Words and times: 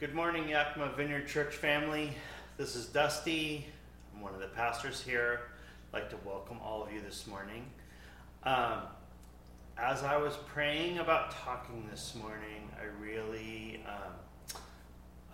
Good 0.00 0.14
morning, 0.14 0.48
Yakima 0.48 0.94
Vineyard 0.96 1.28
Church 1.28 1.54
family. 1.56 2.12
This 2.56 2.74
is 2.74 2.86
Dusty. 2.86 3.66
I'm 4.14 4.22
one 4.22 4.32
of 4.32 4.40
the 4.40 4.46
pastors 4.46 5.02
here. 5.02 5.40
I'd 5.92 6.00
like 6.00 6.08
to 6.08 6.16
welcome 6.24 6.56
all 6.64 6.82
of 6.82 6.90
you 6.90 7.02
this 7.02 7.26
morning. 7.26 7.66
Um, 8.44 8.84
as 9.76 10.02
I 10.02 10.16
was 10.16 10.38
praying 10.38 11.00
about 11.00 11.32
talking 11.32 11.86
this 11.90 12.14
morning, 12.14 12.70
I 12.80 12.86
really, 12.98 13.84
um, 13.86 14.56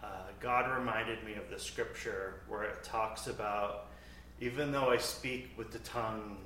uh, 0.03 0.09
God 0.41 0.77
reminded 0.77 1.23
me 1.23 1.35
of 1.35 1.49
the 1.49 1.61
scripture 1.61 2.41
where 2.49 2.65
it 2.65 2.83
talks 2.83 3.29
about 3.29 3.87
even 4.41 4.73
though 4.73 4.91
I 4.91 4.97
speak 4.97 5.51
with 5.57 5.71
the 5.71 5.79
tongue 5.79 6.39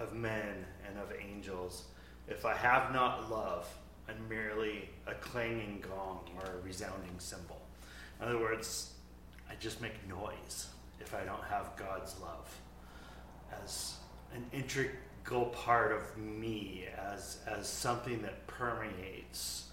of 0.00 0.12
men 0.12 0.66
and 0.88 0.98
of 0.98 1.12
angels, 1.16 1.84
if 2.26 2.44
I 2.44 2.56
have 2.56 2.92
not 2.92 3.30
love, 3.30 3.72
I'm 4.08 4.28
merely 4.28 4.90
a 5.06 5.14
clanging 5.14 5.84
gong 5.88 6.28
or 6.42 6.54
a 6.54 6.60
resounding 6.62 7.14
cymbal. 7.18 7.59
In 8.20 8.28
other 8.28 8.38
words, 8.38 8.92
I 9.48 9.54
just 9.58 9.80
make 9.80 9.94
noise 10.08 10.68
if 11.00 11.14
I 11.14 11.24
don't 11.24 11.42
have 11.44 11.74
God's 11.76 12.14
love 12.20 12.54
as 13.64 13.94
an 14.34 14.44
integral 14.52 15.46
part 15.46 15.92
of 15.92 16.18
me, 16.18 16.86
as, 17.12 17.38
as 17.46 17.66
something 17.68 18.20
that 18.22 18.46
permeates 18.46 19.68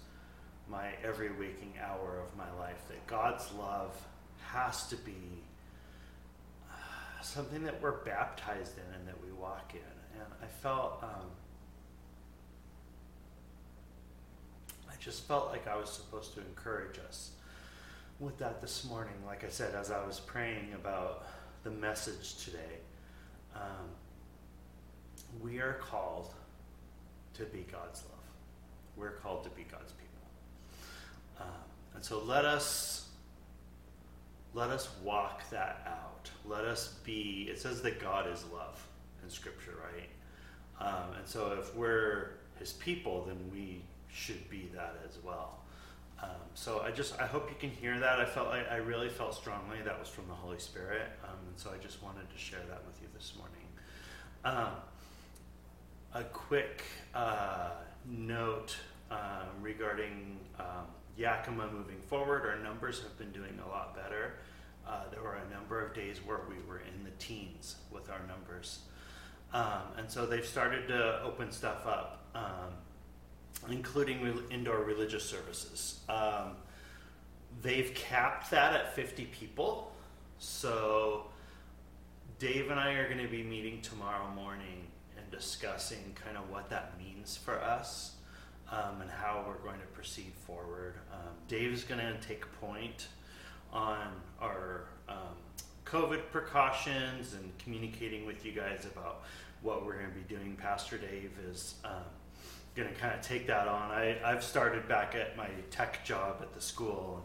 my 0.70 0.88
every 1.04 1.30
waking 1.30 1.74
hour 1.82 2.22
of 2.24 2.36
my 2.36 2.50
life. 2.58 2.88
That 2.88 3.06
God's 3.06 3.52
love 3.52 3.94
has 4.46 4.86
to 4.88 4.96
be 4.96 5.42
uh, 6.70 7.22
something 7.22 7.64
that 7.64 7.80
we're 7.82 7.98
baptized 8.04 8.76
in 8.78 8.94
and 8.94 9.06
that 9.06 9.22
we 9.24 9.30
walk 9.32 9.72
in. 9.74 10.20
And 10.20 10.32
I 10.42 10.46
felt. 10.46 11.00
Um, 11.02 11.28
I 14.88 14.94
just 15.00 15.28
felt 15.28 15.50
like 15.50 15.68
I 15.68 15.76
was 15.76 15.90
supposed 15.90 16.34
to 16.34 16.40
encourage 16.40 16.98
us 16.98 17.30
with 18.20 18.38
that 18.38 18.60
this 18.60 18.84
morning. 18.84 19.14
Like 19.26 19.44
I 19.44 19.48
said, 19.48 19.74
as 19.74 19.90
I 19.90 20.04
was 20.04 20.20
praying 20.20 20.72
about 20.74 21.26
the 21.62 21.70
message 21.70 22.44
today, 22.44 22.78
um, 23.54 23.88
we 25.40 25.58
are 25.58 25.74
called 25.74 26.32
to 27.34 27.44
be 27.44 27.64
God's 27.70 28.02
love. 28.02 28.18
We're 28.96 29.12
called 29.12 29.44
to 29.44 29.50
be 29.50 29.64
God's 29.70 29.92
people. 29.92 30.08
Um, 31.40 31.64
and 31.94 32.04
so 32.04 32.22
let 32.24 32.44
us 32.44 33.04
let 34.54 34.70
us 34.70 34.88
walk 35.04 35.48
that 35.50 35.82
out. 35.86 36.30
Let 36.44 36.64
us 36.64 36.94
be. 37.04 37.48
It 37.50 37.60
says 37.60 37.82
that 37.82 38.00
God 38.00 38.26
is 38.32 38.44
love 38.52 38.84
in 39.22 39.30
Scripture, 39.30 39.74
right? 39.84 40.08
Um, 40.80 41.16
and 41.16 41.26
so 41.26 41.56
if 41.58 41.74
we're 41.76 42.30
His 42.58 42.72
people, 42.72 43.24
then 43.26 43.36
we 43.52 43.82
should 44.10 44.48
be 44.50 44.70
that 44.74 44.96
as 45.06 45.18
well. 45.22 45.60
Um, 46.22 46.30
so 46.54 46.80
I 46.80 46.90
just 46.90 47.18
I 47.20 47.26
hope 47.26 47.48
you 47.48 47.56
can 47.58 47.70
hear 47.70 47.98
that. 48.00 48.20
I 48.20 48.24
felt 48.24 48.48
I, 48.48 48.62
I 48.70 48.76
really 48.76 49.08
felt 49.08 49.34
strongly 49.34 49.78
that 49.84 49.98
was 49.98 50.08
from 50.08 50.26
the 50.26 50.34
Holy 50.34 50.58
Spirit, 50.58 51.08
um, 51.24 51.38
and 51.48 51.58
so 51.58 51.70
I 51.70 51.82
just 51.82 52.02
wanted 52.02 52.28
to 52.30 52.38
share 52.38 52.62
that 52.68 52.84
with 52.86 53.00
you 53.00 53.08
this 53.14 53.34
morning. 53.36 53.54
Um, 54.44 54.72
a 56.14 56.24
quick 56.24 56.82
uh, 57.14 57.70
note 58.06 58.76
um, 59.10 59.18
regarding 59.60 60.38
um, 60.58 60.86
Yakima 61.16 61.70
moving 61.70 62.00
forward. 62.08 62.46
Our 62.46 62.58
numbers 62.58 63.02
have 63.02 63.16
been 63.18 63.30
doing 63.30 63.58
a 63.64 63.68
lot 63.68 63.94
better. 63.94 64.34
Uh, 64.86 65.02
there 65.12 65.22
were 65.22 65.36
a 65.36 65.54
number 65.54 65.84
of 65.84 65.94
days 65.94 66.18
where 66.24 66.40
we 66.48 66.56
were 66.66 66.78
in 66.78 67.04
the 67.04 67.10
teens 67.18 67.76
with 67.92 68.10
our 68.10 68.20
numbers, 68.26 68.80
um, 69.52 69.82
and 69.96 70.10
so 70.10 70.26
they've 70.26 70.46
started 70.46 70.88
to 70.88 71.22
open 71.22 71.52
stuff 71.52 71.86
up 71.86 72.24
including 73.70 74.22
re- 74.22 74.42
indoor 74.50 74.82
religious 74.82 75.24
services. 75.24 76.00
Um, 76.08 76.56
they've 77.62 77.92
capped 77.94 78.50
that 78.50 78.74
at 78.74 78.94
50 78.94 79.26
people. 79.26 79.92
So 80.38 81.26
Dave 82.38 82.70
and 82.70 82.78
I 82.78 82.92
are 82.92 83.06
going 83.06 83.24
to 83.24 83.30
be 83.30 83.42
meeting 83.42 83.80
tomorrow 83.82 84.28
morning 84.34 84.86
and 85.16 85.30
discussing 85.30 86.16
kind 86.24 86.36
of 86.36 86.48
what 86.50 86.70
that 86.70 86.92
means 86.98 87.36
for 87.36 87.60
us 87.60 88.14
um, 88.70 89.00
and 89.00 89.10
how 89.10 89.44
we're 89.46 89.68
going 89.68 89.80
to 89.80 89.86
proceed 89.86 90.32
forward. 90.46 90.94
Um, 91.12 91.34
Dave 91.48 91.72
is 91.72 91.84
going 91.84 92.00
to 92.00 92.16
take 92.26 92.44
point 92.60 93.08
on 93.72 94.08
our 94.40 94.84
um, 95.08 95.36
COVID 95.84 96.30
precautions 96.30 97.34
and 97.34 97.56
communicating 97.58 98.26
with 98.26 98.44
you 98.44 98.52
guys 98.52 98.84
about 98.84 99.22
what 99.62 99.84
we're 99.84 99.94
going 99.94 100.10
to 100.10 100.14
be 100.14 100.34
doing. 100.34 100.56
Pastor 100.56 100.98
Dave 100.98 101.32
is 101.50 101.74
um, 101.84 102.04
going 102.78 102.94
to 102.94 103.00
kind 103.00 103.14
of 103.14 103.20
take 103.20 103.46
that 103.48 103.66
on. 103.66 103.90
I, 103.90 104.16
I've 104.24 104.44
started 104.44 104.88
back 104.88 105.14
at 105.16 105.36
my 105.36 105.48
tech 105.70 106.04
job 106.04 106.38
at 106.40 106.54
the 106.54 106.60
school. 106.60 107.16
And 107.16 107.24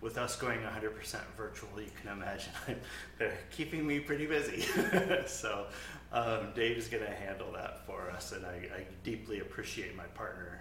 with 0.00 0.16
us 0.16 0.36
going 0.36 0.60
100% 0.60 1.20
virtual, 1.36 1.68
you 1.76 1.90
can 2.00 2.12
imagine 2.12 2.52
they're 3.18 3.36
keeping 3.50 3.86
me 3.86 3.98
pretty 3.98 4.26
busy. 4.26 4.60
so 5.26 5.66
um, 6.12 6.48
Dave 6.54 6.76
is 6.76 6.88
going 6.88 7.04
to 7.04 7.10
handle 7.10 7.52
that 7.52 7.84
for 7.84 8.10
us, 8.10 8.32
and 8.32 8.46
I, 8.46 8.68
I 8.76 8.86
deeply 9.02 9.40
appreciate 9.40 9.96
my 9.96 10.06
partner. 10.06 10.60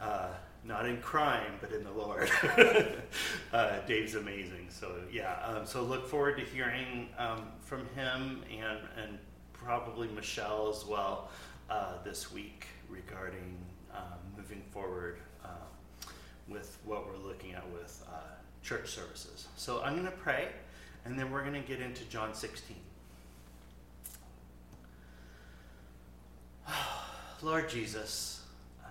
Uh, 0.00 0.28
not 0.64 0.86
in 0.86 1.00
crime, 1.00 1.52
but 1.60 1.72
in 1.72 1.84
the 1.84 1.92
Lord. 1.92 2.30
uh, 3.52 3.78
Dave's 3.86 4.16
amazing. 4.16 4.66
So 4.70 4.92
yeah, 5.10 5.34
um, 5.44 5.66
so 5.66 5.82
look 5.82 6.08
forward 6.08 6.36
to 6.38 6.44
hearing 6.44 7.08
um, 7.16 7.44
from 7.60 7.86
him 7.94 8.42
and 8.50 8.78
and 9.02 9.18
probably 9.52 10.08
Michelle 10.08 10.72
as 10.74 10.84
well 10.84 11.30
uh, 11.70 12.02
this 12.04 12.32
week 12.32 12.66
regarding 12.88 13.56
um, 13.94 14.18
moving 14.36 14.62
forward 14.70 15.18
um, 15.44 15.50
with 16.48 16.78
what 16.84 17.06
we're 17.06 17.26
looking 17.26 17.52
at 17.52 17.68
with 17.70 18.02
uh, 18.08 18.18
church 18.62 18.88
services. 18.88 19.48
So 19.56 19.82
I'm 19.82 19.94
going 19.94 20.06
to 20.06 20.10
pray, 20.10 20.48
and 21.04 21.18
then 21.18 21.30
we're 21.30 21.42
going 21.42 21.60
to 21.60 21.60
get 21.66 21.80
into 21.80 22.04
John 22.04 22.34
16. 22.34 22.76
Lord 27.42 27.68
Jesus, 27.68 28.42
uh, 28.84 28.88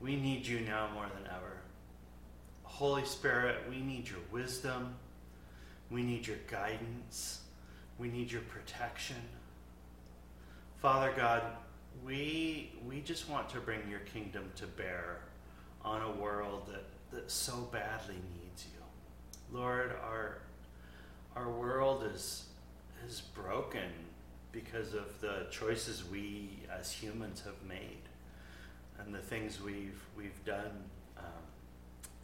we 0.00 0.16
need 0.16 0.46
you 0.46 0.60
now 0.60 0.88
more 0.94 1.06
than 1.14 1.26
ever. 1.26 1.58
Holy 2.62 3.04
Spirit, 3.04 3.56
we 3.68 3.80
need 3.80 4.08
your 4.08 4.20
wisdom. 4.30 4.94
We 5.90 6.02
need 6.02 6.26
your 6.26 6.36
guidance. 6.48 7.40
We 7.98 8.08
need 8.08 8.30
your 8.30 8.42
protection. 8.42 9.16
Father 10.80 11.12
God, 11.16 11.42
we 12.04 12.70
we 12.86 13.00
just 13.00 13.28
want 13.28 13.48
to 13.48 13.58
bring 13.58 13.80
your 13.90 13.98
kingdom 14.00 14.48
to 14.54 14.66
bear 14.66 15.18
on 15.84 16.02
a 16.02 16.10
world 16.12 16.68
that, 16.68 16.84
that 17.10 17.28
so 17.28 17.68
badly 17.72 18.14
needs 18.40 18.64
you. 18.64 19.58
Lord, 19.58 19.90
our 20.04 20.38
our 21.34 21.50
world 21.50 22.04
is 22.14 22.44
is 23.08 23.22
broken 23.34 23.90
because 24.52 24.94
of 24.94 25.20
the 25.20 25.48
choices 25.50 26.04
we 26.08 26.50
as 26.70 26.92
humans 26.92 27.42
have 27.44 27.60
made 27.68 28.02
and 29.00 29.12
the 29.12 29.18
things 29.18 29.60
we've 29.60 30.00
we've 30.16 30.44
done 30.44 30.84
um, 31.18 31.24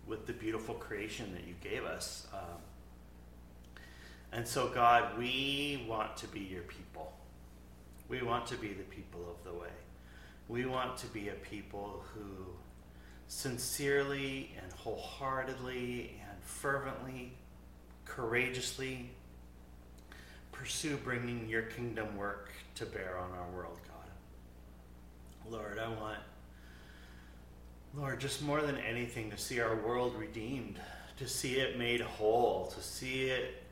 with 0.06 0.28
the 0.28 0.32
beautiful 0.32 0.76
creation 0.76 1.34
that 1.34 1.44
you 1.44 1.54
gave 1.60 1.84
us. 1.84 2.28
Um, 2.32 2.60
and 4.30 4.46
so, 4.46 4.68
God, 4.68 5.18
we 5.18 5.84
want 5.88 6.16
to 6.18 6.28
be 6.28 6.38
your 6.38 6.62
people. 6.62 7.12
We 8.08 8.22
want 8.22 8.46
to 8.48 8.56
be 8.56 8.68
the 8.68 8.84
people 8.84 9.20
of 9.28 9.44
the 9.44 9.58
way. 9.58 9.72
We 10.48 10.66
want 10.66 10.96
to 10.98 11.06
be 11.06 11.28
a 11.28 11.34
people 11.34 12.04
who 12.12 12.54
sincerely 13.28 14.52
and 14.62 14.72
wholeheartedly 14.72 16.20
and 16.28 16.42
fervently, 16.42 17.32
courageously 18.04 19.10
pursue 20.52 20.96
bringing 20.98 21.48
your 21.48 21.62
kingdom 21.62 22.16
work 22.16 22.50
to 22.76 22.86
bear 22.86 23.18
on 23.18 23.30
our 23.32 23.50
world, 23.50 23.78
God. 23.88 25.52
Lord, 25.52 25.78
I 25.78 25.88
want, 25.88 26.18
Lord, 27.94 28.20
just 28.20 28.42
more 28.42 28.62
than 28.62 28.78
anything, 28.78 29.30
to 29.30 29.36
see 29.36 29.60
our 29.60 29.74
world 29.74 30.14
redeemed, 30.16 30.78
to 31.18 31.26
see 31.26 31.54
it 31.54 31.78
made 31.78 32.00
whole, 32.00 32.66
to 32.66 32.80
see 32.82 33.24
it 33.24 33.62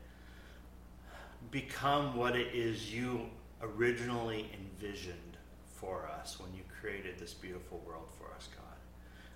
become 1.51 2.15
what 2.15 2.35
it 2.35 2.53
is 2.53 2.93
you 2.93 3.27
originally 3.63 4.49
envisioned 4.53 5.37
for 5.75 6.07
us 6.07 6.39
when 6.39 6.53
you 6.53 6.61
created 6.81 7.17
this 7.17 7.33
beautiful 7.33 7.81
world 7.85 8.07
for 8.17 8.33
us, 8.35 8.49
God. 8.55 8.63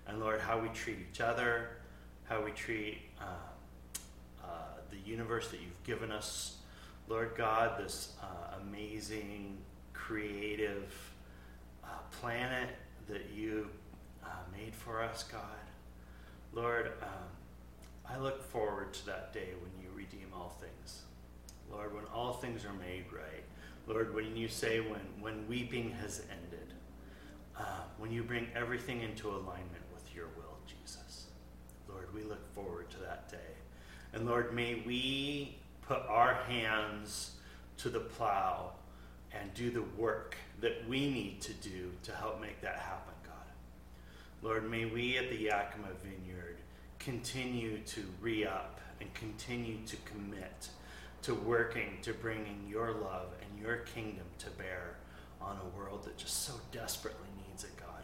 And 0.08 0.20
Lord, 0.20 0.40
how 0.40 0.60
we 0.60 0.70
treat 0.70 0.98
each 1.10 1.22
other, 1.22 1.70
how 2.26 2.44
we 2.44 2.52
treat 2.52 3.00
uh, 3.20 4.44
uh, 4.44 4.48
the 4.90 4.98
universe 5.10 5.50
that 5.50 5.60
you've 5.62 5.84
given 5.84 6.12
us, 6.12 6.58
Lord 7.08 7.34
God, 7.38 7.80
this 7.80 8.14
uh, 8.22 8.58
amazing, 8.62 9.58
creative 9.94 10.94
uh, 11.84 11.88
planet 12.12 12.70
that 13.08 13.30
you 13.34 13.70
uh, 14.24 14.28
made 14.52 14.76
for 14.76 15.02
us, 15.02 15.24
God. 15.24 15.42
Lord, 16.54 16.94
um, 17.02 18.10
I 18.10 18.18
look 18.18 18.44
forward 18.44 18.94
to 18.94 19.06
that 19.08 19.34
day 19.34 19.50
when 19.62 19.72
you 19.82 19.90
redeem 19.96 20.28
all 20.34 20.58
things. 20.62 21.04
Lord, 21.72 21.94
when 21.94 22.06
all 22.14 22.34
things 22.34 22.66
are 22.66 22.74
made 22.74 23.06
right 23.12 23.44
Lord, 23.88 24.14
when 24.14 24.36
you 24.36 24.50
say 24.50 24.82
when, 24.82 25.02
when 25.22 25.48
weeping 25.48 25.92
has 26.02 26.22
ended, 26.30 26.74
uh, 27.58 27.82
when 27.98 28.12
you 28.12 28.22
bring 28.22 28.48
everything 28.54 29.02
into 29.02 29.30
alignment 29.30 29.84
with 29.94 30.14
your 30.14 30.28
will, 30.38 30.58
Jesus. 30.68 31.28
Lord, 31.88 32.14
we 32.14 32.24
look 32.24 32.54
forward 32.54 32.90
to 32.92 32.98
that 32.98 33.30
day. 33.32 33.38
And 34.14 34.26
Lord, 34.26 34.54
may 34.54 34.84
we 34.86 35.58
put 35.88 36.00
our 36.08 36.34
hands 36.34 37.32
to 37.78 37.90
the 37.90 38.00
plow 38.00 38.72
and 39.32 39.54
do 39.54 39.72
the 39.72 39.84
work 39.98 40.36
that 40.60 40.88
we 40.88 41.10
need 41.10 41.42
to 41.42 41.54
do 41.54 41.92
to 42.04 42.12
help 42.12 42.42
make 42.42 42.60
that 42.62 42.78
happen, 42.78 43.14
God. 43.24 43.34
Lord, 44.42 44.70
may 44.70 44.86
we 44.86 45.18
at 45.18 45.30
the 45.30 45.38
Yakima 45.38 45.90
Vineyard 46.04 46.58
continue 47.00 47.80
to 47.86 48.04
re 48.20 48.46
up 48.46 48.80
and 49.00 49.14
continue 49.14 49.78
to 49.86 49.96
commit 49.98 50.70
to 51.24 51.34
working 51.34 51.98
to 52.02 52.14
bringing 52.14 52.66
your 52.70 52.92
love 52.92 53.34
and 53.42 53.60
your 53.60 53.78
kingdom 53.78 54.26
to 54.40 54.50
bear 54.52 54.96
on 55.42 55.58
a 55.58 55.78
world 55.78 56.04
that 56.04 56.18
just 56.18 56.44
so 56.44 56.54
desperately 56.72 57.28
needs 57.48 57.64
it, 57.64 57.76
God. 57.78 58.04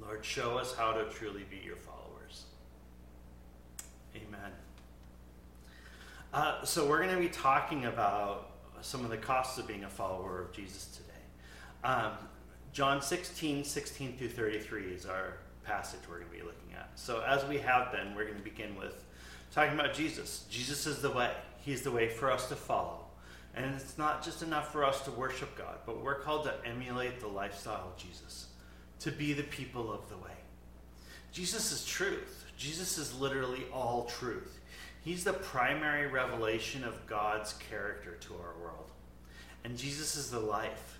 Lord, 0.00 0.24
show 0.24 0.58
us 0.58 0.74
how 0.74 0.92
to 0.92 1.04
truly 1.10 1.44
be 1.50 1.60
your 1.64 1.76
followers. 1.76 2.44
Amen. 4.14 4.52
Uh, 6.32 6.64
so, 6.64 6.88
we're 6.88 7.02
going 7.02 7.14
to 7.14 7.20
be 7.20 7.28
talking 7.28 7.84
about 7.84 8.50
some 8.80 9.04
of 9.04 9.10
the 9.10 9.16
costs 9.16 9.58
of 9.58 9.66
being 9.66 9.84
a 9.84 9.88
follower 9.88 10.40
of 10.40 10.52
Jesus 10.52 10.86
today. 10.86 11.08
Um, 11.84 12.12
John 12.72 13.02
16, 13.02 13.64
16 13.64 14.16
through 14.16 14.28
33 14.28 14.84
is 14.86 15.06
our 15.06 15.34
passage 15.64 16.00
we're 16.08 16.20
going 16.20 16.30
to 16.30 16.36
be 16.36 16.42
looking 16.42 16.74
at. 16.74 16.90
So, 16.94 17.22
as 17.26 17.44
we 17.44 17.58
have 17.58 17.92
been, 17.92 18.14
we're 18.14 18.24
going 18.24 18.38
to 18.38 18.42
begin 18.42 18.76
with 18.76 19.04
talking 19.52 19.78
about 19.78 19.94
Jesus. 19.94 20.44
Jesus 20.50 20.86
is 20.86 21.00
the 21.00 21.10
way, 21.10 21.30
He's 21.64 21.82
the 21.82 21.90
way 21.90 22.08
for 22.08 22.30
us 22.30 22.48
to 22.48 22.56
follow. 22.56 22.98
And 23.54 23.74
it's 23.74 23.98
not 23.98 24.24
just 24.24 24.42
enough 24.42 24.72
for 24.72 24.84
us 24.84 25.02
to 25.04 25.10
worship 25.10 25.56
God, 25.56 25.76
but 25.84 26.02
we're 26.02 26.20
called 26.20 26.44
to 26.44 26.54
emulate 26.64 27.20
the 27.20 27.28
lifestyle 27.28 27.92
of 27.92 27.96
Jesus, 27.98 28.46
to 29.00 29.12
be 29.12 29.34
the 29.34 29.42
people 29.42 29.92
of 29.92 30.08
the 30.08 30.16
way. 30.16 30.30
Jesus 31.32 31.70
is 31.70 31.84
truth. 31.84 32.46
Jesus 32.56 32.96
is 32.96 33.18
literally 33.18 33.64
all 33.72 34.04
truth. 34.04 34.60
He's 35.04 35.24
the 35.24 35.32
primary 35.32 36.06
revelation 36.06 36.84
of 36.84 37.06
God's 37.06 37.54
character 37.54 38.16
to 38.20 38.34
our 38.34 38.54
world. 38.62 38.90
And 39.64 39.76
Jesus 39.76 40.16
is 40.16 40.30
the 40.30 40.40
life. 40.40 40.98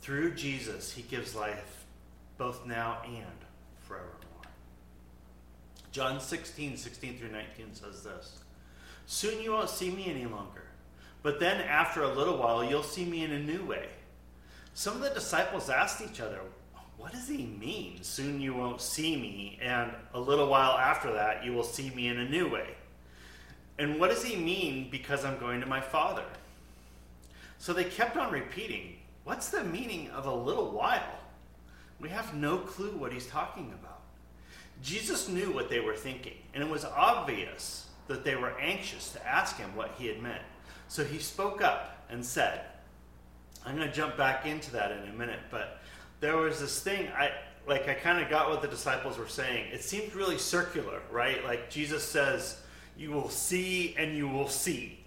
Through 0.00 0.34
Jesus, 0.34 0.92
he 0.92 1.02
gives 1.02 1.34
life 1.34 1.84
both 2.38 2.66
now 2.66 2.98
and 3.04 3.24
forevermore. 3.86 4.25
John 5.96 6.20
16, 6.20 6.76
16 6.76 7.16
through 7.16 7.30
19 7.30 7.72
says 7.72 8.02
this 8.02 8.40
Soon 9.06 9.42
you 9.42 9.52
won't 9.52 9.70
see 9.70 9.90
me 9.90 10.10
any 10.10 10.26
longer, 10.26 10.64
but 11.22 11.40
then 11.40 11.58
after 11.62 12.02
a 12.02 12.12
little 12.12 12.36
while, 12.36 12.62
you'll 12.62 12.82
see 12.82 13.06
me 13.06 13.24
in 13.24 13.32
a 13.32 13.38
new 13.38 13.64
way. 13.64 13.88
Some 14.74 14.96
of 14.96 15.00
the 15.00 15.08
disciples 15.08 15.70
asked 15.70 16.02
each 16.02 16.20
other, 16.20 16.40
What 16.98 17.12
does 17.12 17.26
he 17.26 17.46
mean? 17.46 18.02
Soon 18.02 18.42
you 18.42 18.52
won't 18.52 18.82
see 18.82 19.16
me, 19.16 19.58
and 19.62 19.90
a 20.12 20.20
little 20.20 20.48
while 20.48 20.72
after 20.72 21.10
that, 21.14 21.42
you 21.46 21.54
will 21.54 21.64
see 21.64 21.88
me 21.88 22.08
in 22.08 22.18
a 22.18 22.28
new 22.28 22.46
way. 22.46 22.74
And 23.78 23.98
what 23.98 24.10
does 24.10 24.22
he 24.22 24.36
mean 24.36 24.90
because 24.90 25.24
I'm 25.24 25.38
going 25.38 25.62
to 25.62 25.66
my 25.66 25.80
Father? 25.80 26.26
So 27.56 27.72
they 27.72 27.84
kept 27.84 28.18
on 28.18 28.30
repeating, 28.30 28.96
What's 29.24 29.48
the 29.48 29.64
meaning 29.64 30.10
of 30.10 30.26
a 30.26 30.34
little 30.34 30.72
while? 30.72 31.20
We 31.98 32.10
have 32.10 32.34
no 32.34 32.58
clue 32.58 32.98
what 32.98 33.14
he's 33.14 33.28
talking 33.28 33.72
about. 33.80 33.95
Jesus 34.82 35.28
knew 35.28 35.52
what 35.52 35.68
they 35.68 35.80
were 35.80 35.94
thinking, 35.94 36.34
and 36.54 36.62
it 36.62 36.68
was 36.68 36.84
obvious 36.84 37.86
that 38.08 38.24
they 38.24 38.36
were 38.36 38.52
anxious 38.60 39.10
to 39.12 39.26
ask 39.26 39.56
him 39.56 39.74
what 39.74 39.94
he 39.98 40.06
had 40.06 40.22
meant. 40.22 40.42
So 40.88 41.04
he 41.04 41.18
spoke 41.18 41.62
up 41.62 42.06
and 42.08 42.24
said, 42.24 42.60
I'm 43.64 43.76
going 43.76 43.88
to 43.88 43.94
jump 43.94 44.16
back 44.16 44.46
into 44.46 44.70
that 44.72 44.92
in 44.92 45.08
a 45.08 45.12
minute, 45.12 45.40
but 45.50 45.80
there 46.20 46.36
was 46.36 46.60
this 46.60 46.80
thing 46.80 47.08
I 47.08 47.30
like 47.66 47.88
I 47.88 47.94
kind 47.94 48.22
of 48.22 48.30
got 48.30 48.48
what 48.48 48.62
the 48.62 48.68
disciples 48.68 49.18
were 49.18 49.26
saying. 49.26 49.72
It 49.72 49.82
seemed 49.82 50.14
really 50.14 50.38
circular, 50.38 51.00
right? 51.10 51.42
Like 51.44 51.68
Jesus 51.68 52.04
says, 52.04 52.60
you 52.96 53.10
will 53.10 53.28
see 53.28 53.94
and 53.98 54.16
you 54.16 54.28
will 54.28 54.48
see. 54.48 55.04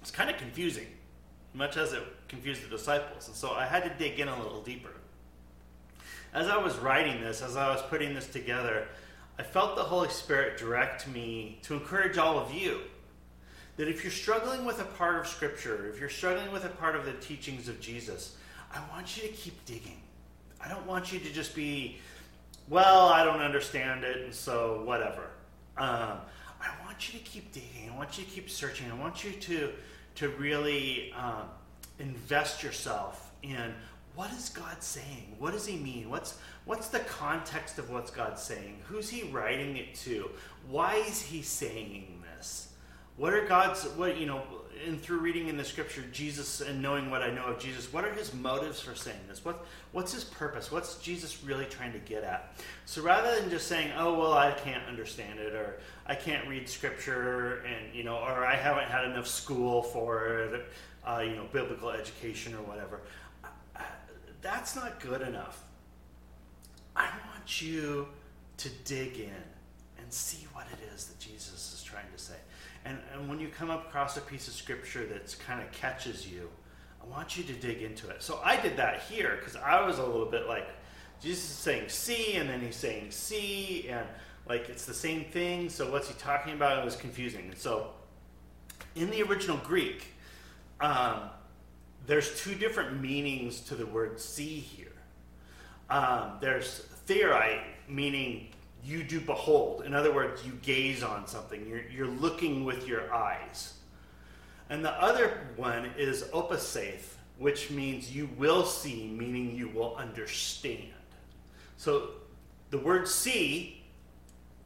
It's 0.00 0.10
kind 0.10 0.30
of 0.30 0.38
confusing, 0.38 0.86
much 1.52 1.76
as 1.76 1.92
it 1.92 2.02
confused 2.28 2.64
the 2.64 2.70
disciples. 2.70 3.28
And 3.28 3.36
so 3.36 3.50
I 3.50 3.66
had 3.66 3.82
to 3.84 3.90
dig 4.02 4.18
in 4.18 4.28
a 4.28 4.42
little 4.42 4.62
deeper. 4.62 4.92
As 6.32 6.46
I 6.48 6.56
was 6.56 6.78
writing 6.78 7.20
this, 7.20 7.42
as 7.42 7.56
I 7.56 7.68
was 7.72 7.82
putting 7.82 8.14
this 8.14 8.28
together, 8.28 8.86
I 9.38 9.42
felt 9.42 9.74
the 9.74 9.82
Holy 9.82 10.08
Spirit 10.08 10.58
direct 10.58 11.08
me 11.08 11.58
to 11.62 11.74
encourage 11.74 12.18
all 12.18 12.38
of 12.38 12.52
you 12.54 12.80
that 13.76 13.88
if 13.88 14.04
you're 14.04 14.12
struggling 14.12 14.64
with 14.64 14.80
a 14.80 14.84
part 14.84 15.18
of 15.18 15.26
Scripture, 15.26 15.88
if 15.88 15.98
you're 15.98 16.10
struggling 16.10 16.52
with 16.52 16.64
a 16.64 16.68
part 16.68 16.94
of 16.94 17.04
the 17.04 17.14
teachings 17.14 17.68
of 17.68 17.80
Jesus, 17.80 18.36
I 18.72 18.80
want 18.92 19.16
you 19.16 19.28
to 19.28 19.34
keep 19.34 19.64
digging. 19.64 20.00
I 20.62 20.68
don't 20.68 20.86
want 20.86 21.12
you 21.12 21.18
to 21.18 21.32
just 21.32 21.54
be, 21.54 21.98
well, 22.68 23.08
I 23.08 23.24
don't 23.24 23.40
understand 23.40 24.04
it, 24.04 24.18
and 24.18 24.34
so 24.34 24.82
whatever. 24.84 25.30
Um, 25.78 26.18
I 26.60 26.68
want 26.84 27.12
you 27.12 27.18
to 27.18 27.24
keep 27.24 27.52
digging. 27.52 27.90
I 27.92 27.96
want 27.96 28.18
you 28.18 28.24
to 28.24 28.30
keep 28.30 28.50
searching. 28.50 28.90
I 28.90 28.94
want 28.94 29.24
you 29.24 29.32
to 29.32 29.72
to 30.16 30.28
really 30.30 31.14
um, 31.16 31.44
invest 31.98 32.62
yourself 32.62 33.32
in 33.42 33.72
what 34.20 34.32
is 34.32 34.50
God 34.50 34.82
saying? 34.82 35.34
What 35.38 35.54
does 35.54 35.64
He 35.64 35.78
mean? 35.78 36.10
What's 36.10 36.36
what's 36.66 36.88
the 36.88 36.98
context 36.98 37.78
of 37.78 37.88
what's 37.88 38.10
God 38.10 38.38
saying? 38.38 38.76
Who's 38.86 39.08
He 39.08 39.22
writing 39.22 39.78
it 39.78 39.94
to? 40.04 40.28
Why 40.68 40.96
is 40.96 41.22
He 41.22 41.40
saying 41.40 42.22
this? 42.36 42.68
What 43.16 43.32
are 43.32 43.46
God's 43.46 43.84
what 43.96 44.18
you 44.18 44.26
know? 44.26 44.42
And 44.86 45.00
through 45.00 45.20
reading 45.20 45.48
in 45.48 45.56
the 45.56 45.64
Scripture, 45.64 46.04
Jesus 46.12 46.60
and 46.60 46.82
knowing 46.82 47.10
what 47.10 47.22
I 47.22 47.30
know 47.30 47.46
of 47.46 47.58
Jesus, 47.58 47.90
what 47.94 48.04
are 48.04 48.12
His 48.12 48.34
motives 48.34 48.78
for 48.78 48.94
saying 48.94 49.20
this? 49.26 49.42
What 49.42 49.64
what's 49.92 50.12
His 50.12 50.24
purpose? 50.24 50.70
What's 50.70 50.98
Jesus 50.98 51.42
really 51.42 51.64
trying 51.64 51.94
to 51.94 51.98
get 52.00 52.22
at? 52.22 52.52
So 52.84 53.00
rather 53.00 53.40
than 53.40 53.48
just 53.48 53.68
saying, 53.68 53.90
"Oh 53.96 54.18
well, 54.18 54.34
I 54.34 54.52
can't 54.52 54.86
understand 54.86 55.38
it," 55.38 55.54
or 55.54 55.80
"I 56.04 56.14
can't 56.14 56.46
read 56.46 56.68
Scripture," 56.68 57.62
and 57.62 57.94
you 57.94 58.04
know, 58.04 58.16
or 58.16 58.44
"I 58.44 58.56
haven't 58.56 58.88
had 58.88 59.06
enough 59.06 59.28
school 59.28 59.82
for 59.82 60.28
it," 60.28 60.66
uh, 61.06 61.22
you 61.24 61.36
know, 61.36 61.46
biblical 61.52 61.90
education 61.90 62.54
or 62.54 62.62
whatever, 62.62 63.00
that's 64.42 64.76
not 64.76 65.00
good 65.00 65.22
enough. 65.22 65.62
I 66.96 67.08
want 67.32 67.62
you 67.62 68.08
to 68.58 68.68
dig 68.84 69.18
in 69.18 69.42
and 69.98 70.12
see 70.12 70.46
what 70.52 70.66
it 70.72 70.94
is 70.94 71.06
that 71.06 71.18
Jesus 71.18 71.72
is 71.74 71.82
trying 71.82 72.10
to 72.14 72.22
say. 72.22 72.34
And, 72.84 72.98
and 73.12 73.28
when 73.28 73.40
you 73.40 73.48
come 73.48 73.70
across 73.70 74.16
a 74.16 74.20
piece 74.20 74.48
of 74.48 74.54
scripture 74.54 75.06
that 75.06 75.36
kind 75.46 75.62
of 75.62 75.70
catches 75.72 76.26
you, 76.26 76.48
I 77.02 77.06
want 77.06 77.36
you 77.36 77.44
to 77.44 77.52
dig 77.52 77.82
into 77.82 78.08
it. 78.08 78.22
So 78.22 78.40
I 78.44 78.60
did 78.60 78.76
that 78.76 79.02
here 79.02 79.36
because 79.38 79.56
I 79.56 79.86
was 79.86 79.98
a 79.98 80.04
little 80.04 80.26
bit 80.26 80.46
like, 80.46 80.68
Jesus 81.20 81.44
is 81.44 81.56
saying 81.56 81.88
see, 81.88 82.36
and 82.36 82.48
then 82.48 82.60
he's 82.60 82.76
saying 82.76 83.10
see, 83.10 83.88
and 83.90 84.06
like 84.48 84.68
it's 84.68 84.86
the 84.86 84.94
same 84.94 85.24
thing. 85.26 85.68
So 85.68 85.90
what's 85.90 86.08
he 86.08 86.14
talking 86.14 86.54
about? 86.54 86.78
It 86.78 86.84
was 86.84 86.96
confusing. 86.96 87.46
And 87.50 87.58
so 87.58 87.88
in 88.96 89.10
the 89.10 89.22
original 89.22 89.58
Greek, 89.58 90.06
um, 90.80 91.30
there's 92.06 92.40
two 92.40 92.54
different 92.54 93.00
meanings 93.00 93.60
to 93.60 93.74
the 93.74 93.86
word 93.86 94.20
see 94.20 94.58
here. 94.58 94.86
Um, 95.88 96.32
there's 96.40 96.80
theorite, 97.06 97.62
meaning 97.88 98.48
you 98.84 99.02
do 99.02 99.20
behold. 99.20 99.84
In 99.84 99.94
other 99.94 100.12
words, 100.12 100.44
you 100.44 100.52
gaze 100.62 101.02
on 101.02 101.26
something, 101.26 101.66
you're, 101.68 101.86
you're 101.88 102.06
looking 102.06 102.64
with 102.64 102.86
your 102.86 103.12
eyes. 103.12 103.74
And 104.70 104.84
the 104.84 104.92
other 104.92 105.48
one 105.56 105.90
is 105.98 106.24
opasaith, 106.32 107.14
which 107.38 107.70
means 107.70 108.14
you 108.14 108.28
will 108.38 108.64
see, 108.64 109.08
meaning 109.08 109.54
you 109.54 109.68
will 109.68 109.96
understand. 109.96 110.92
So 111.76 112.10
the 112.70 112.78
word 112.78 113.08
see, 113.08 113.82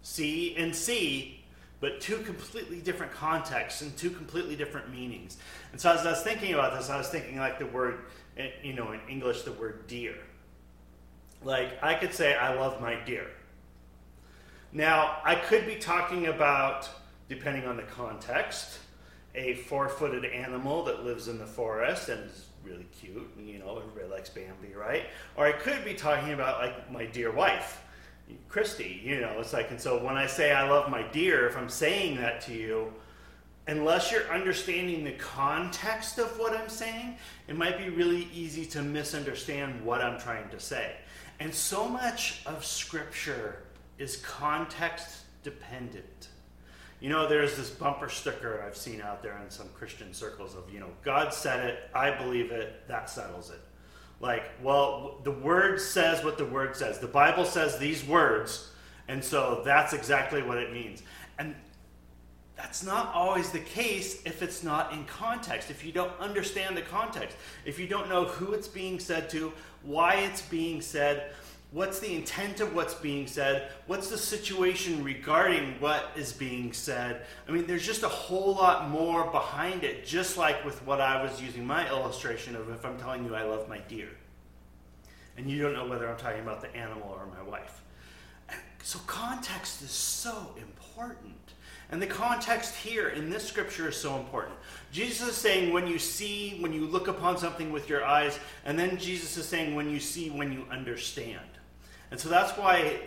see 0.02 0.54
and 0.56 0.74
see, 0.74 1.43
but 1.84 2.00
two 2.00 2.16
completely 2.20 2.80
different 2.80 3.12
contexts 3.12 3.82
and 3.82 3.94
two 3.94 4.08
completely 4.08 4.56
different 4.56 4.90
meanings. 4.90 5.36
And 5.70 5.78
so 5.78 5.92
as 5.92 6.06
I 6.06 6.12
was 6.12 6.22
thinking 6.22 6.54
about 6.54 6.74
this, 6.78 6.88
I 6.88 6.96
was 6.96 7.08
thinking 7.08 7.36
like 7.36 7.58
the 7.58 7.66
word, 7.66 8.06
eh, 8.38 8.48
you 8.62 8.72
know, 8.72 8.92
in 8.92 9.00
English, 9.06 9.42
the 9.42 9.52
word 9.52 9.86
deer. 9.86 10.14
Like 11.42 11.72
I 11.82 11.92
could 11.92 12.14
say, 12.14 12.36
I 12.36 12.54
love 12.54 12.80
my 12.80 12.94
deer. 13.04 13.26
Now, 14.72 15.18
I 15.24 15.34
could 15.34 15.66
be 15.66 15.74
talking 15.74 16.28
about, 16.28 16.88
depending 17.28 17.66
on 17.66 17.76
the 17.76 17.82
context, 17.82 18.78
a 19.34 19.52
four 19.52 19.90
footed 19.90 20.24
animal 20.24 20.84
that 20.84 21.04
lives 21.04 21.28
in 21.28 21.36
the 21.38 21.44
forest 21.44 22.08
and 22.08 22.30
is 22.30 22.46
really 22.64 22.86
cute, 22.98 23.30
and 23.36 23.46
you 23.46 23.58
know, 23.58 23.76
everybody 23.76 24.10
likes 24.10 24.30
Bambi, 24.30 24.72
right? 24.74 25.02
Or 25.36 25.44
I 25.44 25.52
could 25.52 25.84
be 25.84 25.92
talking 25.92 26.32
about, 26.32 26.62
like, 26.62 26.90
my 26.90 27.04
dear 27.04 27.30
wife, 27.30 27.83
Christy, 28.48 29.00
you 29.02 29.20
know, 29.20 29.40
it's 29.40 29.52
like, 29.52 29.70
and 29.70 29.80
so 29.80 30.02
when 30.02 30.16
I 30.16 30.26
say 30.26 30.52
I 30.52 30.68
love 30.68 30.90
my 30.90 31.02
deer, 31.02 31.46
if 31.48 31.56
I'm 31.56 31.68
saying 31.68 32.16
that 32.18 32.40
to 32.42 32.54
you, 32.54 32.92
unless 33.66 34.12
you're 34.12 34.30
understanding 34.32 35.04
the 35.04 35.12
context 35.12 36.18
of 36.18 36.38
what 36.38 36.54
I'm 36.54 36.68
saying, 36.68 37.16
it 37.48 37.56
might 37.56 37.78
be 37.78 37.88
really 37.88 38.28
easy 38.32 38.64
to 38.66 38.82
misunderstand 38.82 39.84
what 39.84 40.00
I'm 40.00 40.20
trying 40.20 40.48
to 40.50 40.60
say. 40.60 40.92
And 41.40 41.52
so 41.52 41.88
much 41.88 42.42
of 42.46 42.64
Scripture 42.64 43.62
is 43.98 44.16
context 44.18 45.24
dependent. 45.42 46.28
You 47.00 47.08
know, 47.10 47.28
there's 47.28 47.56
this 47.56 47.70
bumper 47.70 48.08
sticker 48.08 48.64
I've 48.66 48.76
seen 48.76 49.00
out 49.00 49.22
there 49.22 49.38
in 49.44 49.50
some 49.50 49.68
Christian 49.74 50.14
circles 50.14 50.54
of, 50.54 50.72
you 50.72 50.80
know, 50.80 50.90
God 51.02 51.34
said 51.34 51.66
it, 51.68 51.90
I 51.94 52.10
believe 52.10 52.50
it, 52.50 52.86
that 52.88 53.10
settles 53.10 53.50
it. 53.50 53.60
Like, 54.20 54.44
well, 54.62 55.20
the 55.24 55.30
word 55.30 55.80
says 55.80 56.24
what 56.24 56.38
the 56.38 56.44
word 56.44 56.76
says. 56.76 56.98
The 56.98 57.06
Bible 57.06 57.44
says 57.44 57.78
these 57.78 58.04
words, 58.04 58.70
And 59.08 59.22
so 59.22 59.62
that's 59.64 59.92
exactly 59.92 60.42
what 60.42 60.58
it 60.58 60.72
means. 60.72 61.02
And 61.38 61.54
that's 62.56 62.84
not 62.84 63.12
always 63.12 63.50
the 63.50 63.58
case 63.58 64.22
if 64.24 64.42
it's 64.42 64.62
not 64.62 64.92
in 64.92 65.04
context, 65.04 65.70
if 65.70 65.84
you 65.84 65.92
don't 65.92 66.12
understand 66.20 66.76
the 66.76 66.82
context, 66.82 67.36
if 67.64 67.78
you 67.78 67.88
don't 67.88 68.08
know 68.08 68.24
who 68.24 68.52
it's 68.52 68.68
being 68.68 69.00
said 69.00 69.28
to, 69.30 69.52
why 69.82 70.14
it's 70.14 70.42
being 70.42 70.80
said, 70.80 71.32
what's 71.74 71.98
the 71.98 72.14
intent 72.14 72.60
of 72.60 72.72
what's 72.72 72.94
being 72.94 73.26
said, 73.26 73.68
what's 73.88 74.08
the 74.08 74.16
situation 74.16 75.02
regarding 75.02 75.74
what 75.80 76.12
is 76.14 76.32
being 76.32 76.72
said. 76.72 77.26
I 77.48 77.50
mean, 77.50 77.66
there's 77.66 77.84
just 77.84 78.04
a 78.04 78.08
whole 78.08 78.54
lot 78.54 78.88
more 78.90 79.28
behind 79.32 79.82
it, 79.82 80.06
just 80.06 80.38
like 80.38 80.64
with 80.64 80.80
what 80.86 81.00
I 81.00 81.20
was 81.20 81.42
using 81.42 81.66
my 81.66 81.88
illustration 81.88 82.54
of 82.54 82.70
if 82.70 82.86
I'm 82.86 82.96
telling 82.96 83.24
you 83.24 83.34
I 83.34 83.42
love 83.42 83.68
my 83.68 83.78
deer. 83.78 84.08
And 85.36 85.50
you 85.50 85.60
don't 85.60 85.72
know 85.72 85.88
whether 85.88 86.08
I'm 86.08 86.16
talking 86.16 86.42
about 86.42 86.60
the 86.60 86.74
animal 86.76 87.08
or 87.08 87.26
my 87.26 87.42
wife. 87.42 87.82
So, 88.84 89.00
context 89.06 89.82
is 89.82 89.90
so 89.90 90.54
important. 90.56 91.34
And 91.90 92.00
the 92.00 92.06
context 92.06 92.76
here 92.76 93.08
in 93.08 93.30
this 93.30 93.44
scripture 93.48 93.88
is 93.88 93.96
so 93.96 94.16
important. 94.16 94.54
Jesus 94.92 95.28
is 95.28 95.36
saying, 95.36 95.72
when 95.72 95.88
you 95.88 95.98
see, 95.98 96.58
when 96.60 96.72
you 96.72 96.86
look 96.86 97.08
upon 97.08 97.36
something 97.36 97.72
with 97.72 97.88
your 97.88 98.04
eyes, 98.04 98.38
and 98.64 98.78
then 98.78 98.96
Jesus 98.96 99.36
is 99.36 99.48
saying, 99.48 99.74
when 99.74 99.90
you 99.90 99.98
see, 99.98 100.30
when 100.30 100.52
you 100.52 100.66
understand. 100.70 101.40
And 102.10 102.20
so 102.20 102.28
that's 102.28 102.52
why 102.58 103.00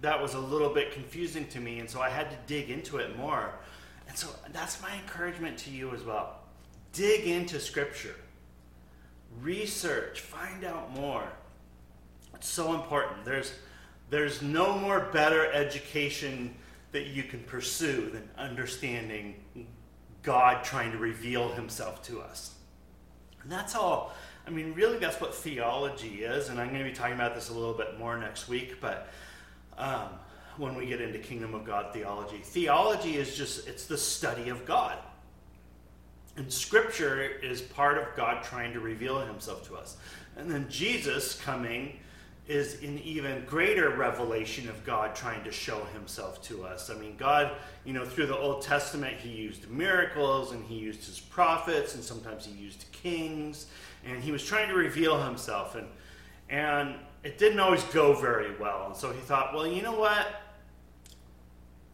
that 0.00 0.20
was 0.20 0.34
a 0.34 0.38
little 0.38 0.72
bit 0.72 0.92
confusing 0.92 1.46
to 1.48 1.60
me, 1.60 1.80
and 1.80 1.90
so 1.90 2.00
I 2.00 2.08
had 2.08 2.30
to 2.30 2.36
dig 2.46 2.70
into 2.70 2.98
it 2.98 3.16
more. 3.16 3.52
And 4.08 4.16
so 4.16 4.28
that's 4.52 4.80
my 4.80 4.94
encouragement 4.94 5.58
to 5.58 5.70
you 5.70 5.92
as 5.92 6.02
well. 6.02 6.40
Dig 6.92 7.26
into 7.26 7.60
scripture, 7.60 8.14
research, 9.40 10.20
find 10.20 10.64
out 10.64 10.94
more. 10.94 11.24
It's 12.34 12.48
so 12.48 12.74
important. 12.74 13.24
There's, 13.24 13.52
there's 14.10 14.40
no 14.40 14.78
more 14.78 15.08
better 15.12 15.52
education 15.52 16.54
that 16.92 17.08
you 17.08 17.22
can 17.22 17.40
pursue 17.40 18.10
than 18.10 18.28
understanding 18.38 19.34
God 20.22 20.64
trying 20.64 20.92
to 20.92 20.98
reveal 20.98 21.50
himself 21.50 22.02
to 22.04 22.20
us. 22.20 22.54
And 23.42 23.52
that's 23.52 23.74
all. 23.74 24.14
I 24.48 24.50
mean, 24.50 24.72
really, 24.72 24.96
that's 24.96 25.20
what 25.20 25.34
theology 25.34 26.22
is. 26.24 26.48
And 26.48 26.58
I'm 26.58 26.68
going 26.68 26.82
to 26.82 26.88
be 26.88 26.96
talking 26.96 27.14
about 27.14 27.34
this 27.34 27.50
a 27.50 27.52
little 27.52 27.74
bit 27.74 27.98
more 27.98 28.16
next 28.16 28.48
week, 28.48 28.80
but 28.80 29.08
um, 29.76 30.08
when 30.56 30.74
we 30.74 30.86
get 30.86 31.02
into 31.02 31.18
Kingdom 31.18 31.54
of 31.54 31.66
God 31.66 31.92
theology, 31.92 32.38
theology 32.38 33.18
is 33.18 33.36
just, 33.36 33.68
it's 33.68 33.84
the 33.84 33.98
study 33.98 34.48
of 34.48 34.64
God. 34.64 34.96
And 36.38 36.50
Scripture 36.50 37.22
is 37.22 37.60
part 37.60 37.98
of 37.98 38.04
God 38.16 38.42
trying 38.42 38.72
to 38.72 38.80
reveal 38.80 39.20
himself 39.20 39.68
to 39.68 39.76
us. 39.76 39.98
And 40.38 40.50
then 40.50 40.66
Jesus 40.70 41.38
coming 41.42 41.98
is 42.46 42.82
an 42.82 42.98
even 43.00 43.44
greater 43.44 43.90
revelation 43.90 44.70
of 44.70 44.82
God 44.86 45.14
trying 45.14 45.44
to 45.44 45.52
show 45.52 45.84
himself 45.92 46.42
to 46.44 46.64
us. 46.64 46.88
I 46.88 46.94
mean, 46.94 47.16
God, 47.18 47.52
you 47.84 47.92
know, 47.92 48.06
through 48.06 48.26
the 48.26 48.36
Old 48.36 48.62
Testament, 48.62 49.18
he 49.18 49.28
used 49.28 49.68
miracles 49.68 50.52
and 50.52 50.64
he 50.64 50.76
used 50.76 51.04
his 51.04 51.20
prophets 51.20 51.94
and 51.94 52.02
sometimes 52.02 52.46
he 52.46 52.52
used 52.52 52.86
kings 52.92 53.66
and 54.08 54.22
he 54.22 54.32
was 54.32 54.44
trying 54.44 54.68
to 54.68 54.74
reveal 54.74 55.22
himself 55.22 55.74
and 55.74 55.86
and 56.50 56.94
it 57.24 57.36
didn't 57.36 57.60
always 57.60 57.82
go 57.84 58.14
very 58.14 58.56
well. 58.58 58.86
And 58.86 58.96
so 58.96 59.12
he 59.12 59.20
thought, 59.20 59.52
well, 59.52 59.66
you 59.66 59.82
know 59.82 59.98
what? 59.98 60.26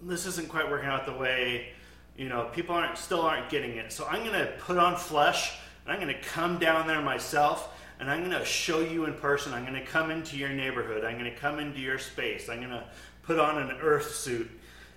This 0.03 0.27
isn't 0.27 0.49
quite 0.49 0.71
working 0.71 0.89
out 0.89 1.07
the 1.07 1.13
way, 1.15 1.73
you 2.17 2.29
know, 2.29 2.51
people 2.53 2.75
aren't 2.75 2.99
still 2.99 3.23
aren't 3.23 3.49
getting 3.51 3.77
it. 3.77 3.93
So 3.93 4.07
I'm 4.07 4.25
going 4.25 4.39
to 4.39 4.53
put 4.59 4.79
on 4.79 4.97
flesh 4.97 5.57
and 5.85 5.93
I'm 5.93 6.01
going 6.01 6.15
to 6.15 6.29
come 6.29 6.59
down 6.59 6.87
there 6.87 7.01
myself 7.01 7.71
and 7.99 8.11
I'm 8.11 8.21
going 8.21 8.39
to 8.39 8.45
show 8.45 8.81
you 8.81 9.07
in 9.07 9.15
person. 9.15 9.53
I'm 9.53 9.65
going 9.65 9.81
to 9.81 9.87
come 9.87 10.11
into 10.11 10.37
your 10.37 10.51
neighborhood. 10.51 11.05
I'm 11.05 11.19
going 11.19 11.31
to 11.33 11.37
come 11.37 11.59
into 11.59 11.81
your 11.81 11.99
space. 11.99 12.49
I'm 12.49 12.59
going 12.59 12.71
to 12.71 12.85
put 13.23 13.39
on 13.39 13.59
an 13.59 13.77
earth 13.81 14.15
suit 14.15 14.51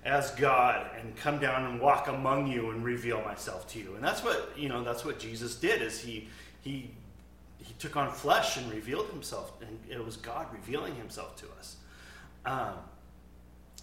as 0.04 0.32
God 0.32 0.90
and 1.00 1.16
come 1.16 1.40
down 1.40 1.66
and 1.66 1.80
walk 1.80 2.08
among 2.08 2.48
you 2.48 2.72
and 2.72 2.84
reveal 2.84 3.22
myself 3.22 3.68
to 3.70 3.80
you. 3.80 3.96
And 3.96 4.04
that's 4.04 4.24
what, 4.24 4.54
you 4.58 4.70
know, 4.70 4.84
that's 4.84 5.04
what 5.04 5.20
Jesus 5.20 5.56
did 5.56 5.82
is 5.82 6.00
he 6.00 6.28
he 6.62 6.92
he 7.68 7.74
took 7.80 7.98
on 7.98 8.12
flesh 8.12 8.56
and 8.56 8.72
revealed 8.72 9.10
himself 9.10 9.52
and 9.62 9.78
it 9.90 10.04
was 10.04 10.16
God 10.16 10.48
revealing 10.54 10.96
himself 10.96 11.36
to 11.38 11.46
us. 11.60 11.76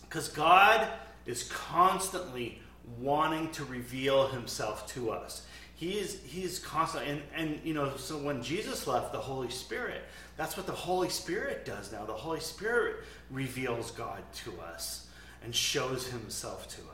Because 0.00 0.28
um, 0.28 0.34
God 0.34 0.88
is 1.26 1.44
constantly 1.44 2.60
wanting 2.98 3.50
to 3.52 3.64
reveal 3.66 4.28
himself 4.28 4.86
to 4.94 5.10
us. 5.10 5.46
He's 5.76 6.22
he's 6.22 6.58
constantly 6.58 7.10
and 7.10 7.22
and 7.34 7.60
you 7.62 7.74
know 7.74 7.96
so 7.96 8.16
when 8.16 8.42
Jesus 8.42 8.86
left 8.86 9.12
the 9.12 9.18
Holy 9.18 9.50
Spirit, 9.50 10.02
that's 10.36 10.56
what 10.56 10.66
the 10.66 10.72
Holy 10.72 11.10
Spirit 11.10 11.66
does 11.66 11.92
now. 11.92 12.06
The 12.06 12.12
Holy 12.12 12.40
Spirit 12.40 13.04
reveals 13.30 13.90
God 13.90 14.22
to 14.44 14.52
us 14.60 15.08
and 15.44 15.54
shows 15.54 16.06
Himself 16.06 16.68
to 16.68 16.80
us. 16.82 16.93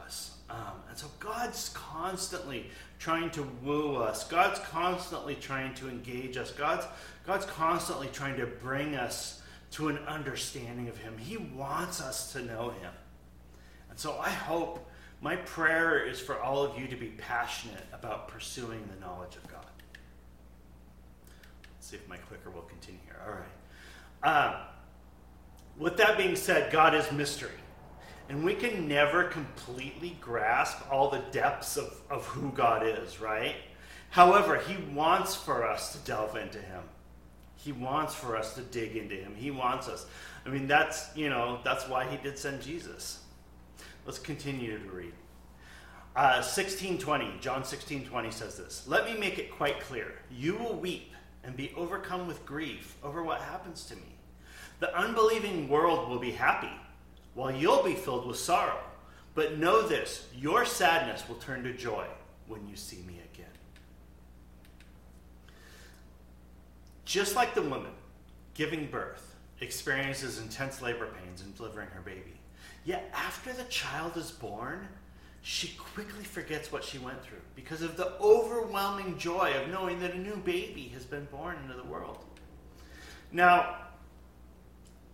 Um, 0.50 0.74
and 0.88 0.98
so 0.98 1.06
God's 1.20 1.68
constantly 1.70 2.66
trying 2.98 3.30
to 3.30 3.46
woo 3.62 3.96
us. 3.96 4.26
God's 4.26 4.58
constantly 4.60 5.36
trying 5.36 5.74
to 5.74 5.88
engage 5.88 6.36
us. 6.36 6.50
God's 6.50 6.86
God's 7.26 7.46
constantly 7.46 8.08
trying 8.12 8.36
to 8.38 8.46
bring 8.46 8.96
us 8.96 9.42
to 9.72 9.88
an 9.88 9.98
understanding 9.98 10.88
of 10.88 10.96
Him. 10.96 11.16
He 11.16 11.36
wants 11.36 12.00
us 12.00 12.32
to 12.32 12.42
know 12.42 12.70
Him. 12.70 12.92
And 13.90 13.98
so 13.98 14.18
I 14.18 14.30
hope 14.30 14.90
my 15.20 15.36
prayer 15.36 16.04
is 16.04 16.18
for 16.18 16.40
all 16.40 16.64
of 16.64 16.78
you 16.78 16.88
to 16.88 16.96
be 16.96 17.08
passionate 17.08 17.86
about 17.92 18.28
pursuing 18.28 18.82
the 18.92 19.00
knowledge 19.00 19.36
of 19.36 19.46
God. 19.46 19.64
Let's 21.74 21.86
see 21.86 21.96
if 21.96 22.08
my 22.08 22.16
clicker 22.16 22.50
will 22.50 22.62
continue 22.62 23.00
here. 23.04 23.20
All 23.24 23.32
right. 23.32 24.46
Um, 24.46 24.54
with 25.78 25.96
that 25.98 26.18
being 26.18 26.36
said, 26.36 26.72
God 26.72 26.94
is 26.94 27.10
mystery. 27.12 27.50
And 28.30 28.44
we 28.44 28.54
can 28.54 28.86
never 28.86 29.24
completely 29.24 30.16
grasp 30.20 30.78
all 30.88 31.10
the 31.10 31.18
depths 31.32 31.76
of, 31.76 32.00
of 32.08 32.24
who 32.26 32.52
God 32.52 32.86
is, 32.86 33.20
right? 33.20 33.56
However, 34.10 34.56
He 34.56 34.76
wants 34.94 35.34
for 35.34 35.66
us 35.66 35.92
to 35.94 35.98
delve 36.06 36.36
into 36.36 36.60
Him. 36.60 36.82
He 37.56 37.72
wants 37.72 38.14
for 38.14 38.36
us 38.36 38.54
to 38.54 38.60
dig 38.60 38.96
into 38.96 39.16
Him. 39.16 39.34
He 39.34 39.50
wants 39.50 39.88
us. 39.88 40.06
I 40.46 40.48
mean, 40.48 40.68
that's, 40.68 41.08
you 41.16 41.28
know, 41.28 41.58
that's 41.64 41.88
why 41.88 42.06
He 42.06 42.18
did 42.18 42.38
send 42.38 42.62
Jesus. 42.62 43.18
Let's 44.06 44.20
continue 44.20 44.78
to 44.78 44.90
read. 44.90 45.12
Uh, 46.14 46.38
1620, 46.38 47.24
John 47.40 47.62
1620 47.62 48.30
says 48.30 48.56
this 48.56 48.86
Let 48.86 49.06
me 49.06 49.18
make 49.18 49.40
it 49.40 49.50
quite 49.50 49.80
clear. 49.80 50.14
You 50.30 50.54
will 50.54 50.76
weep 50.76 51.10
and 51.42 51.56
be 51.56 51.72
overcome 51.76 52.28
with 52.28 52.46
grief 52.46 52.94
over 53.02 53.24
what 53.24 53.40
happens 53.40 53.86
to 53.86 53.96
me. 53.96 54.14
The 54.78 54.96
unbelieving 54.96 55.68
world 55.68 56.08
will 56.08 56.20
be 56.20 56.30
happy, 56.30 56.70
while 57.34 57.50
you'll 57.50 57.82
be 57.82 57.94
filled 57.94 58.26
with 58.26 58.38
sorrow. 58.38 58.78
But 59.34 59.58
know 59.58 59.86
this 59.86 60.26
your 60.34 60.64
sadness 60.64 61.28
will 61.28 61.36
turn 61.36 61.62
to 61.64 61.72
joy 61.72 62.06
when 62.46 62.66
you 62.66 62.76
see 62.76 63.02
me 63.06 63.20
again. 63.32 63.46
Just 67.04 67.36
like 67.36 67.54
the 67.54 67.62
woman 67.62 67.92
giving 68.54 68.86
birth 68.86 69.36
experiences 69.60 70.38
intense 70.38 70.82
labor 70.82 71.08
pains 71.22 71.42
in 71.42 71.52
delivering 71.54 71.88
her 71.88 72.00
baby, 72.00 72.40
Yet 72.84 73.10
after 73.14 73.52
the 73.52 73.64
child 73.64 74.16
is 74.16 74.30
born, 74.30 74.88
she 75.42 75.68
quickly 75.76 76.24
forgets 76.24 76.72
what 76.72 76.84
she 76.84 76.98
went 76.98 77.22
through 77.22 77.40
because 77.54 77.82
of 77.82 77.96
the 77.96 78.12
overwhelming 78.20 79.18
joy 79.18 79.52
of 79.60 79.68
knowing 79.68 80.00
that 80.00 80.14
a 80.14 80.18
new 80.18 80.36
baby 80.36 80.90
has 80.94 81.04
been 81.04 81.26
born 81.26 81.56
into 81.62 81.76
the 81.76 81.84
world. 81.84 82.24
Now, 83.32 83.76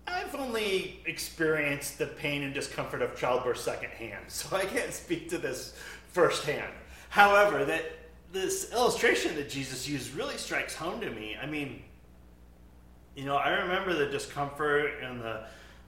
I've 0.07 0.35
only 0.35 1.01
experienced 1.07 1.99
the 1.99 2.07
pain 2.07 2.43
and 2.43 2.55
discomfort 2.55 3.03
of 3.03 3.17
childbirth 3.17 3.59
secondhand, 3.59 4.25
so 4.29 4.57
I 4.57 4.65
can't 4.65 4.93
speak 4.93 5.29
to 5.31 5.39
this 5.39 5.77
firsthand. 6.09 6.73
However, 7.09 7.65
that 7.65 7.85
this 8.33 8.73
illustration 8.73 9.35
that 9.37 9.49
Jesus 9.49 9.89
used 9.89 10.15
really 10.15 10.37
strikes 10.37 10.75
home 10.75 11.01
to 11.01 11.11
me. 11.11 11.37
I 11.41 11.47
mean, 11.47 11.83
you 13.15 13.25
know, 13.25 13.37
I 13.37 13.51
remember 13.61 13.95
the 13.95 14.07
discomfort 14.07 15.03
and 15.03 15.21
the 15.21 15.45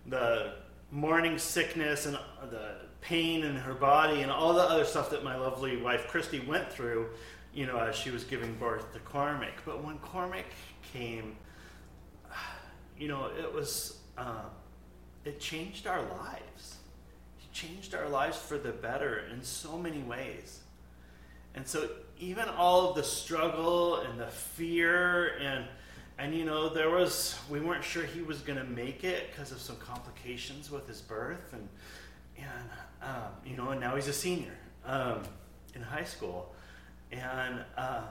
the 0.06 0.54
morning 0.90 1.36
sickness 1.36 2.06
and 2.06 2.18
the 2.50 2.76
pain 3.00 3.44
in 3.44 3.54
her 3.54 3.74
body 3.74 4.22
and 4.22 4.30
all 4.30 4.54
the 4.54 4.62
other 4.62 4.84
stuff 4.84 5.10
that 5.10 5.22
my 5.22 5.36
lovely 5.36 5.76
wife 5.76 6.08
Christy 6.08 6.40
went 6.40 6.72
through, 6.72 7.08
you 7.52 7.66
know, 7.66 7.78
as 7.78 7.94
she 7.94 8.10
was 8.10 8.24
giving 8.24 8.54
birth 8.54 8.92
to 8.94 8.98
Cormac. 9.00 9.64
But 9.64 9.84
when 9.84 9.98
Cormac 9.98 10.46
came, 10.92 11.36
you 12.98 13.08
know, 13.08 13.30
it 13.38 13.52
was, 13.52 13.97
uh, 14.18 14.42
it 15.24 15.40
changed 15.40 15.86
our 15.86 16.02
lives. 16.02 16.76
It 17.40 17.52
changed 17.52 17.94
our 17.94 18.08
lives 18.08 18.36
for 18.36 18.58
the 18.58 18.72
better 18.72 19.24
in 19.32 19.42
so 19.42 19.78
many 19.78 20.02
ways. 20.02 20.60
And 21.54 21.66
so, 21.66 21.88
even 22.18 22.48
all 22.48 22.90
of 22.90 22.96
the 22.96 23.02
struggle 23.02 23.96
and 23.96 24.18
the 24.18 24.26
fear 24.26 25.36
and 25.38 25.64
and 26.18 26.34
you 26.34 26.44
know 26.44 26.68
there 26.68 26.90
was 26.90 27.38
we 27.48 27.60
weren't 27.60 27.84
sure 27.84 28.02
he 28.02 28.22
was 28.22 28.40
going 28.40 28.58
to 28.58 28.64
make 28.64 29.04
it 29.04 29.30
because 29.30 29.52
of 29.52 29.60
some 29.60 29.76
complications 29.76 30.70
with 30.70 30.86
his 30.88 31.00
birth 31.00 31.52
and 31.52 31.68
and 32.36 32.70
um, 33.02 33.30
you 33.46 33.56
know 33.56 33.70
and 33.70 33.80
now 33.80 33.94
he's 33.94 34.08
a 34.08 34.12
senior 34.12 34.56
um, 34.84 35.22
in 35.74 35.82
high 35.82 36.04
school 36.04 36.54
and 37.12 37.60
uh, 37.76 38.02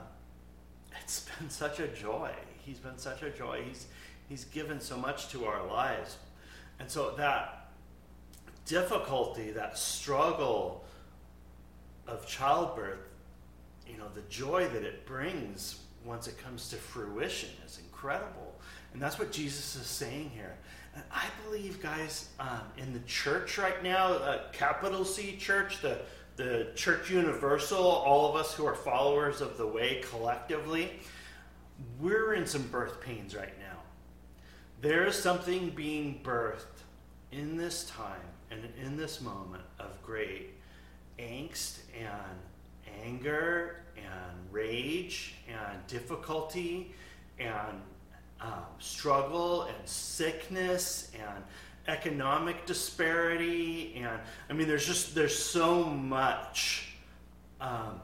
it's 1.02 1.26
been 1.38 1.50
such 1.50 1.80
a 1.80 1.88
joy 1.88 2.30
he's 2.64 2.78
been 2.78 2.98
such 2.98 3.22
a 3.22 3.30
joy 3.30 3.62
he's 3.66 3.86
he's 4.28 4.44
given 4.44 4.80
so 4.80 4.96
much 4.96 5.28
to 5.28 5.46
our 5.46 5.66
lives 5.66 6.16
and 6.80 6.90
so 6.90 7.14
that 7.16 7.70
difficulty, 8.64 9.50
that 9.52 9.78
struggle 9.78 10.84
of 12.06 12.26
childbirth, 12.26 13.00
you 13.86 13.96
know, 13.96 14.08
the 14.14 14.22
joy 14.22 14.68
that 14.68 14.82
it 14.82 15.06
brings 15.06 15.80
once 16.04 16.28
it 16.28 16.38
comes 16.38 16.68
to 16.70 16.76
fruition 16.76 17.50
is 17.66 17.80
incredible. 17.84 18.54
And 18.92 19.02
that's 19.02 19.18
what 19.18 19.32
Jesus 19.32 19.76
is 19.76 19.86
saying 19.86 20.30
here. 20.34 20.56
And 20.94 21.02
I 21.10 21.26
believe, 21.44 21.82
guys, 21.82 22.28
um, 22.40 22.62
in 22.76 22.92
the 22.92 23.00
church 23.00 23.58
right 23.58 23.82
now, 23.82 24.12
uh, 24.12 24.42
capital 24.52 25.04
C 25.04 25.36
church, 25.36 25.80
the, 25.80 25.98
the 26.36 26.68
church 26.74 27.10
universal, 27.10 27.84
all 27.84 28.28
of 28.28 28.36
us 28.36 28.54
who 28.54 28.66
are 28.66 28.74
followers 28.74 29.40
of 29.40 29.58
the 29.58 29.66
way 29.66 30.02
collectively, 30.10 31.00
we're 32.00 32.34
in 32.34 32.46
some 32.46 32.62
birth 32.68 33.00
pains 33.00 33.34
right. 33.34 33.57
There 34.80 35.06
is 35.06 35.16
something 35.16 35.70
being 35.70 36.20
birthed 36.22 36.82
in 37.32 37.56
this 37.56 37.84
time 37.84 38.20
and 38.50 38.60
in 38.82 38.96
this 38.96 39.20
moment 39.20 39.62
of 39.78 40.02
great 40.02 40.54
angst 41.18 41.78
and 41.98 43.04
anger 43.04 43.82
and 43.96 44.52
rage 44.52 45.34
and 45.48 45.86
difficulty 45.86 46.94
and 47.38 47.80
um, 48.40 48.64
struggle 48.78 49.62
and 49.62 49.88
sickness 49.88 51.10
and 51.14 51.44
economic 51.88 52.66
disparity 52.66 53.94
and 53.96 54.20
i 54.48 54.52
mean 54.52 54.68
there's 54.68 54.86
just 54.86 55.14
there's 55.14 55.36
so 55.36 55.84
much 55.84 56.88
um, 57.60 58.00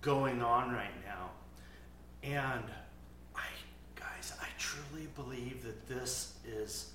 going 0.00 0.42
on 0.42 0.72
right 0.72 0.90
now. 1.04 1.30
And 2.22 2.64
believe 5.06 5.62
that 5.64 5.88
this 5.88 6.34
is 6.46 6.92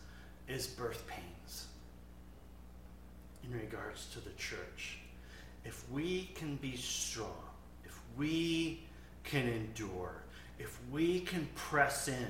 is 0.48 0.68
birth 0.68 1.08
pains 1.08 1.68
in 3.44 3.54
regards 3.54 4.08
to 4.08 4.20
the 4.20 4.32
church. 4.32 5.00
If 5.66 5.90
we 5.90 6.30
can 6.36 6.58
be 6.58 6.76
strong 6.76 7.44
if 7.86 8.00
we 8.18 8.82
can 9.24 9.48
endure 9.48 10.24
if 10.60 10.80
we 10.92 11.22
can 11.22 11.48
press 11.56 12.08
in 12.08 12.28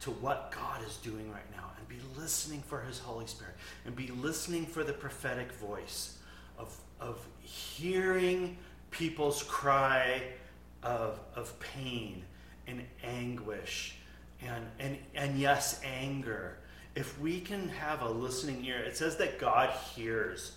to 0.00 0.10
what 0.10 0.52
God 0.52 0.80
is 0.86 0.96
doing 0.96 1.30
right 1.30 1.50
now 1.52 1.70
and 1.78 1.88
be 1.88 1.96
listening 2.18 2.62
for 2.62 2.80
His 2.80 2.98
Holy 2.98 3.26
Spirit 3.26 3.54
and 3.84 3.94
be 3.94 4.08
listening 4.08 4.66
for 4.66 4.82
the 4.82 4.92
prophetic 4.92 5.52
voice 5.52 6.18
of, 6.58 6.74
of 7.00 7.24
hearing 7.42 8.56
people's 8.90 9.42
cry 9.42 10.22
of, 10.82 11.20
of 11.34 11.58
pain 11.60 12.22
and 12.66 12.82
anguish 13.04 13.96
and, 14.46 14.66
and, 14.78 14.98
and 15.14 15.38
yes, 15.38 15.80
anger. 15.84 16.58
If 16.94 17.18
we 17.20 17.40
can 17.40 17.68
have 17.68 18.02
a 18.02 18.08
listening 18.08 18.64
ear, 18.64 18.78
it 18.78 18.96
says 18.96 19.16
that 19.16 19.38
God 19.38 19.70
hears 19.94 20.52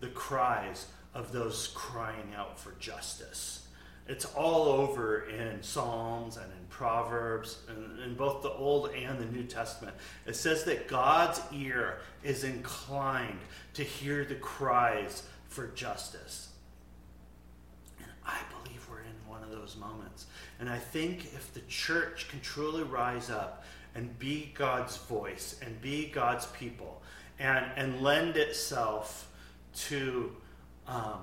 the 0.00 0.08
cries 0.08 0.86
of 1.14 1.32
those 1.32 1.72
crying 1.74 2.34
out 2.36 2.58
for 2.60 2.72
justice. 2.78 3.66
It's 4.08 4.24
all 4.24 4.64
over 4.68 5.28
in 5.28 5.62
Psalms 5.62 6.36
and 6.36 6.46
in 6.46 6.66
Proverbs, 6.68 7.58
and 7.68 7.98
in 8.00 8.14
both 8.14 8.42
the 8.42 8.52
Old 8.52 8.90
and 8.90 9.18
the 9.18 9.24
New 9.24 9.42
Testament. 9.42 9.96
It 10.26 10.36
says 10.36 10.62
that 10.64 10.86
God's 10.86 11.40
ear 11.52 11.98
is 12.22 12.44
inclined 12.44 13.40
to 13.74 13.82
hear 13.82 14.24
the 14.24 14.36
cries 14.36 15.24
for 15.48 15.68
justice. 15.68 16.50
And 17.98 18.08
I 18.24 18.38
believe 18.62 18.86
we're 18.88 19.00
in 19.00 19.28
one 19.28 19.42
of 19.42 19.50
those 19.50 19.76
moments. 19.76 20.26
And 20.58 20.68
I 20.68 20.78
think 20.78 21.26
if 21.34 21.52
the 21.52 21.60
church 21.68 22.28
can 22.28 22.40
truly 22.40 22.82
rise 22.82 23.30
up 23.30 23.64
and 23.94 24.18
be 24.18 24.52
God's 24.54 24.96
voice 24.96 25.58
and 25.62 25.80
be 25.80 26.06
God's 26.06 26.46
people 26.46 27.02
and, 27.38 27.66
and 27.76 28.00
lend 28.00 28.36
itself 28.36 29.30
to. 29.74 30.34
Um, 30.86 31.20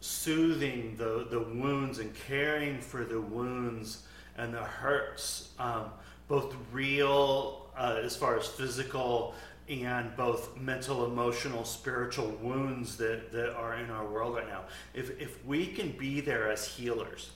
soothing 0.00 0.94
the, 0.96 1.26
the 1.30 1.40
wounds 1.40 1.98
and 1.98 2.14
caring 2.14 2.80
for 2.80 3.04
the 3.04 3.20
wounds 3.20 4.04
and 4.36 4.54
the 4.54 4.62
hurts, 4.62 5.50
um, 5.58 5.86
both 6.28 6.54
real 6.72 7.70
uh, 7.76 8.00
as 8.02 8.16
far 8.16 8.38
as 8.38 8.46
physical 8.46 9.34
and 9.68 10.16
both 10.16 10.56
mental, 10.56 11.04
emotional, 11.04 11.64
spiritual 11.64 12.28
wounds 12.40 12.96
that, 12.96 13.30
that 13.32 13.54
are 13.54 13.76
in 13.76 13.90
our 13.90 14.06
world 14.06 14.36
right 14.36 14.48
now. 14.48 14.62
If, 14.94 15.20
if 15.20 15.44
we 15.44 15.66
can 15.66 15.92
be 15.92 16.20
there 16.20 16.50
as 16.50 16.66
healers, 16.66 17.30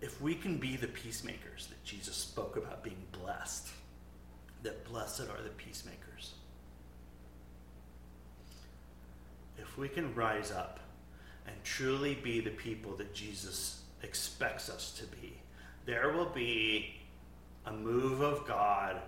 if 0.00 0.20
we 0.20 0.34
can 0.34 0.58
be 0.58 0.76
the 0.76 0.88
peacemakers 0.88 1.68
that 1.68 1.82
Jesus 1.84 2.16
spoke 2.16 2.56
about 2.56 2.82
being 2.82 3.02
blessed, 3.12 3.68
that 4.62 4.84
blessed 4.84 5.22
are 5.22 5.42
the 5.42 5.50
peacemakers 5.50 6.34
if 9.76 9.78
we 9.78 9.88
can 9.88 10.14
rise 10.14 10.50
up 10.50 10.80
and 11.46 11.54
truly 11.64 12.14
be 12.14 12.40
the 12.40 12.50
people 12.50 12.96
that 12.96 13.14
Jesus 13.14 13.82
expects 14.02 14.68
us 14.68 14.92
to 14.92 15.06
be, 15.18 15.34
there 15.84 16.12
will 16.12 16.30
be 16.30 16.94
a 17.66 17.72
move 17.72 18.20
of 18.20 18.46
God 18.46 19.00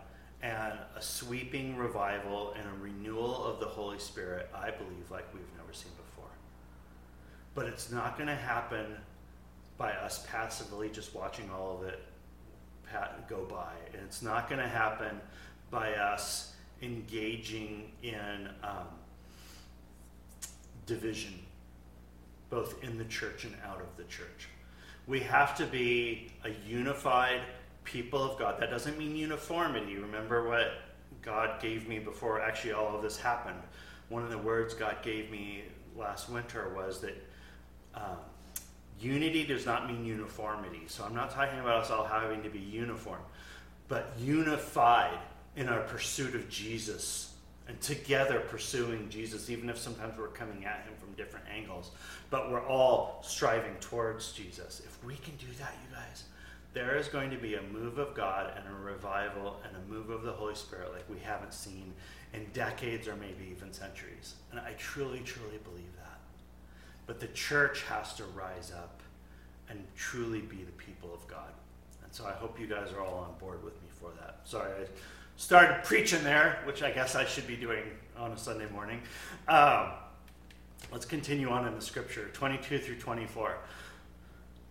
and 0.43 0.79
a 0.95 1.03
sweeping 1.03 1.77
revival 1.77 2.55
and 2.57 2.65
a 2.69 2.83
renewal 2.83 3.45
of 3.45 3.61
the 3.61 3.67
Holy 3.67 3.99
Spirit, 3.99 4.49
I 4.55 4.71
believe, 4.71 5.11
like 5.11 5.27
we've 5.35 5.43
never 5.57 5.73
seen 5.73 5.93
before. 5.97 6.31
But 7.55 7.67
it's 7.67 7.91
not 7.91 8.17
going 8.17 8.29
to 8.29 8.37
happen 8.37 8.97
by 9.79 9.93
us 9.93 10.27
passively 10.29 10.91
just 10.91 11.15
watching 11.15 11.49
all 11.51 11.79
of 11.81 11.89
it 11.89 12.01
go 13.29 13.45
by. 13.45 13.73
And 13.93 14.03
it's 14.05 14.23
not 14.23 14.49
going 14.49 14.61
to 14.61 14.69
happen 14.69 15.21
by 15.71 15.95
us 15.95 16.55
engaging 16.83 17.93
in 18.03 18.49
um, 18.63 18.87
division, 20.87 21.35
both 22.51 22.83
in 22.83 22.99
the 22.99 23.05
church 23.05 23.45
and 23.45 23.55
out 23.65 23.81
of 23.81 23.97
the 23.97 24.05
church. 24.05 24.49
We 25.07 25.21
have 25.21 25.57
to 25.57 25.67
be 25.67 26.33
a 26.45 26.51
unified 26.67 27.41
people 27.85 28.23
of 28.23 28.39
God. 28.39 28.61
That 28.61 28.71
doesn't 28.71 28.99
mean 28.99 29.17
uniformity. 29.17 29.97
Remember 29.97 30.49
what 30.49 30.73
God 31.23 31.61
gave 31.61 31.89
me 31.89 31.99
before 31.99 32.41
actually 32.41 32.73
all 32.73 32.95
of 32.95 33.03
this 33.03 33.19
happened? 33.19 33.61
One 34.09 34.23
of 34.23 34.31
the 34.31 34.39
words 34.39 34.75
God 34.75 34.97
gave 35.03 35.31
me 35.31 35.65
last 35.97 36.29
winter 36.29 36.73
was 36.75 37.01
that 37.01 37.17
um, 37.95 38.19
unity 39.01 39.45
does 39.45 39.67
not 39.67 39.89
mean 39.91 40.05
uniformity. 40.05 40.83
So 40.87 41.05
I'm 41.05 41.15
not 41.15 41.31
talking 41.31 41.59
about 41.61 41.83
us 41.83 41.91
all 41.91 42.05
having 42.05 42.43
to 42.43 42.51
be 42.51 42.59
uniform, 42.59 43.21
but 43.89 44.13
unified 44.19 45.19
in 45.57 45.69
our 45.69 45.81
pursuit 45.81 46.35
of 46.35 46.49
Jesus 46.49 47.35
and 47.69 47.79
together 47.81 48.41
pursuing 48.41 49.09
Jesus, 49.11 49.51
even 49.51 49.69
if 49.69 49.79
sometimes 49.79 50.19
we're 50.19 50.29
coming 50.29 50.65
at 50.65 50.85
him 50.85 50.95
from 50.99 51.13
different 51.13 51.45
angles. 51.55 51.91
But 52.31 52.51
we're 52.51 52.67
all 52.67 53.23
striving 53.23 53.75
towards 53.81 54.33
Jesus. 54.33 54.81
If 54.85 55.05
we 55.05 55.17
can 55.17 55.37
do 55.37 55.47
that, 55.59 55.75
you 55.85 55.95
guys, 55.95 56.25
there 56.73 56.97
is 56.97 57.09
going 57.09 57.31
to 57.31 57.37
be 57.37 57.55
a 57.55 57.63
move 57.63 57.99
of 57.99 58.15
God 58.15 58.53
and 58.57 58.65
a 58.67 58.79
revival 58.79 59.61
and 59.67 59.77
a 59.77 59.93
move 59.93 60.11
of 60.11 60.23
the 60.23 60.33
Holy 60.33 60.55
Spirit 60.55 60.93
like 60.93 61.09
we 61.11 61.19
haven't 61.19 61.53
seen 61.53 61.93
in 62.33 62.47
decades 62.53 63.07
or 63.07 63.17
maybe 63.17 63.51
even 63.51 63.73
centuries. 63.73 64.35
And 64.51 64.61
I 64.61 64.73
truly, 64.79 65.21
truly 65.21 65.59
believe 65.65 65.95
that. 65.97 66.08
But 67.09 67.21
the 67.21 67.27
church 67.29 67.83
has 67.85 68.15
to 68.15 68.25
rise 68.37 68.71
up 68.71 69.03
and 69.71 69.83
truly 69.97 70.43
be 70.43 70.59
the 70.63 70.73
people 70.73 71.13
of 71.13 71.27
God. 71.27 71.51
And 72.05 72.13
so 72.13 72.27
I 72.27 72.33
hope 72.33 72.61
you 72.61 72.67
guys 72.67 72.93
are 72.93 73.01
all 73.01 73.19
on 73.19 73.39
board 73.41 73.65
with 73.65 73.75
me 73.83 73.89
for 73.99 74.11
that. 74.21 74.41
Sorry, 74.45 74.71
I 74.71 74.87
started 75.37 75.83
preaching 75.85 76.23
there, 76.23 76.61
which 76.65 76.83
I 76.83 76.91
guess 76.91 77.15
I 77.15 77.25
should 77.25 77.47
be 77.47 77.57
doing 77.57 77.83
on 78.17 78.33
a 78.33 78.39
Sunday 78.39 78.69
morning. 78.71 79.01
Um, 79.49 79.89
let's 80.93 81.07
continue 81.07 81.49
on 81.49 81.67
in 81.67 81.75
the 81.75 81.81
scripture 81.81 82.29
22 82.35 82.79
through 82.79 82.99
24. 82.99 83.57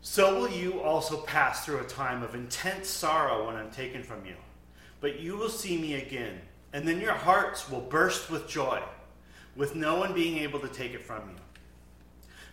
So 0.02 0.40
will 0.40 0.52
you 0.52 0.80
also 0.82 1.18
pass 1.22 1.66
through 1.66 1.80
a 1.80 1.86
time 1.86 2.22
of 2.22 2.36
intense 2.36 2.88
sorrow 2.88 3.48
when 3.48 3.56
I'm 3.56 3.72
taken 3.72 4.04
from 4.04 4.26
you. 4.28 4.36
But 5.02 5.20
you 5.20 5.38
will 5.38 5.50
see 5.50 5.76
me 5.76 5.96
again, 5.96 6.40
and 6.72 6.88
then 6.88 7.02
your 7.02 7.14
hearts 7.14 7.68
will 7.68 7.82
burst 7.82 8.30
with 8.30 8.48
joy, 8.48 8.82
with 9.56 9.76
no 9.76 9.98
one 9.98 10.14
being 10.14 10.38
able 10.38 10.60
to 10.60 10.68
take 10.68 10.94
it 10.94 11.02
from 11.02 11.30
you. 11.30 11.36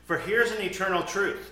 For 0.04 0.18
here's 0.18 0.52
an 0.52 0.62
eternal 0.62 1.02
truth. 1.02 1.50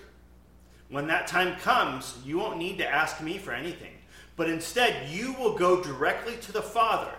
When 0.89 1.07
that 1.07 1.27
time 1.27 1.55
comes, 1.57 2.17
you 2.23 2.37
won't 2.37 2.59
need 2.59 2.77
to 2.77 2.87
ask 2.87 3.21
me 3.21 3.37
for 3.37 3.51
anything. 3.51 3.93
But 4.35 4.49
instead, 4.49 5.09
you 5.09 5.33
will 5.33 5.57
go 5.57 5.81
directly 5.81 6.35
to 6.37 6.51
the 6.51 6.61
Father 6.61 7.11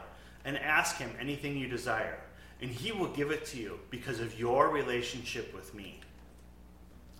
and 0.44 0.56
ask 0.58 0.96
him 0.96 1.10
anything 1.20 1.56
you 1.56 1.68
desire, 1.68 2.18
and 2.60 2.70
he 2.70 2.92
will 2.92 3.08
give 3.08 3.30
it 3.30 3.46
to 3.46 3.56
you 3.56 3.80
because 3.90 4.20
of 4.20 4.38
your 4.38 4.68
relationship 4.68 5.54
with 5.54 5.74
me. 5.74 6.00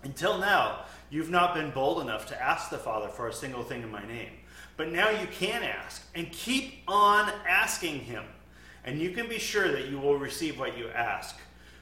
Until 0.03 0.37
now, 0.37 0.81
you've 1.09 1.29
not 1.29 1.55
been 1.55 1.71
bold 1.71 2.01
enough 2.01 2.27
to 2.27 2.41
ask 2.41 2.69
the 2.69 2.77
Father 2.77 3.09
for 3.09 3.27
a 3.27 3.33
single 3.33 3.63
thing 3.63 3.81
in 3.81 3.91
my 3.91 4.05
name. 4.05 4.31
But 4.77 4.91
now 4.91 5.09
you 5.09 5.27
can 5.27 5.63
ask, 5.63 6.05
and 6.13 6.31
keep 6.31 6.83
on 6.87 7.31
asking 7.47 8.01
him, 8.01 8.23
and 8.83 8.99
you 8.99 9.11
can 9.11 9.27
be 9.27 9.39
sure 9.39 9.71
that 9.71 9.87
you 9.89 9.97
will 9.97 10.17
receive 10.17 10.59
what 10.59 10.77
you 10.77 10.89
ask 10.89 11.37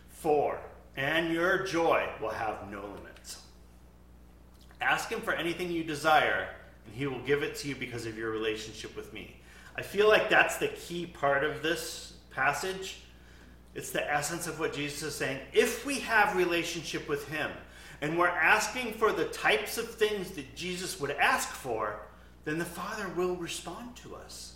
for, 0.09 0.59
and 0.95 1.33
your 1.33 1.65
joy 1.65 2.07
will 2.21 2.29
have 2.29 2.69
no 2.71 2.81
limits. 2.81 3.41
Ask 4.81 5.09
him 5.09 5.21
for 5.21 5.33
anything 5.33 5.71
you 5.71 5.83
desire 5.83 6.49
and 6.85 6.95
he 6.95 7.07
will 7.07 7.21
give 7.21 7.43
it 7.43 7.55
to 7.57 7.69
you 7.69 7.75
because 7.75 8.05
of 8.05 8.17
your 8.17 8.31
relationship 8.31 8.95
with 8.95 9.13
me. 9.13 9.35
I 9.75 9.81
feel 9.81 10.07
like 10.07 10.29
that's 10.29 10.57
the 10.57 10.67
key 10.67 11.05
part 11.05 11.43
of 11.43 11.63
this 11.63 12.13
passage 12.31 12.99
It's 13.75 13.91
the 13.91 14.11
essence 14.11 14.47
of 14.47 14.59
what 14.59 14.73
Jesus 14.73 15.01
is 15.01 15.15
saying. 15.15 15.39
If 15.51 15.85
we 15.85 15.99
have 16.01 16.35
relationship 16.35 17.09
with 17.09 17.27
him 17.27 17.49
and 18.01 18.17
we're 18.17 18.27
asking 18.27 18.93
for 18.93 19.11
the 19.11 19.25
types 19.25 19.77
of 19.77 19.89
things 19.95 20.31
that 20.31 20.55
Jesus 20.55 20.99
would 20.99 21.11
ask 21.11 21.49
for, 21.49 22.01
then 22.45 22.59
the 22.59 22.65
Father 22.65 23.09
will 23.09 23.35
respond 23.35 23.95
to 23.97 24.15
us 24.15 24.53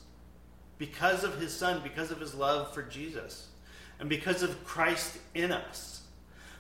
because 0.78 1.24
of 1.24 1.40
his 1.40 1.54
Son, 1.54 1.82
because 1.84 2.12
of 2.12 2.20
his 2.20 2.36
love 2.36 2.74
for 2.74 2.84
Jesus, 2.84 3.48
and 4.00 4.08
because 4.08 4.44
of 4.44 4.64
Christ 4.64 5.18
in 5.34 5.52
us. 5.52 5.97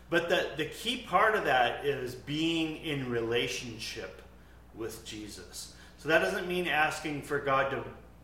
But 0.10 0.30
the, 0.30 0.50
the 0.56 0.66
key 0.66 1.06
part 1.08 1.36
of 1.36 1.46
that 1.46 1.86
is 1.86 2.16
being 2.16 2.78
in 2.78 3.10
relationship 3.10 4.22
with 4.74 5.06
Jesus. 5.06 5.74
So 5.98 6.10
that 6.10 6.20
doesn't 6.20 6.48
mean 6.48 6.68
asking 6.68 7.24
for 7.24 7.40
God 7.40 7.72
to, 7.72 7.84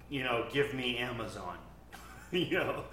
you 0.09 0.23
know, 0.23 0.45
give 0.51 0.73
me 0.73 0.97
Amazon. 0.97 1.57
you 2.31 2.51
know, 2.51 2.83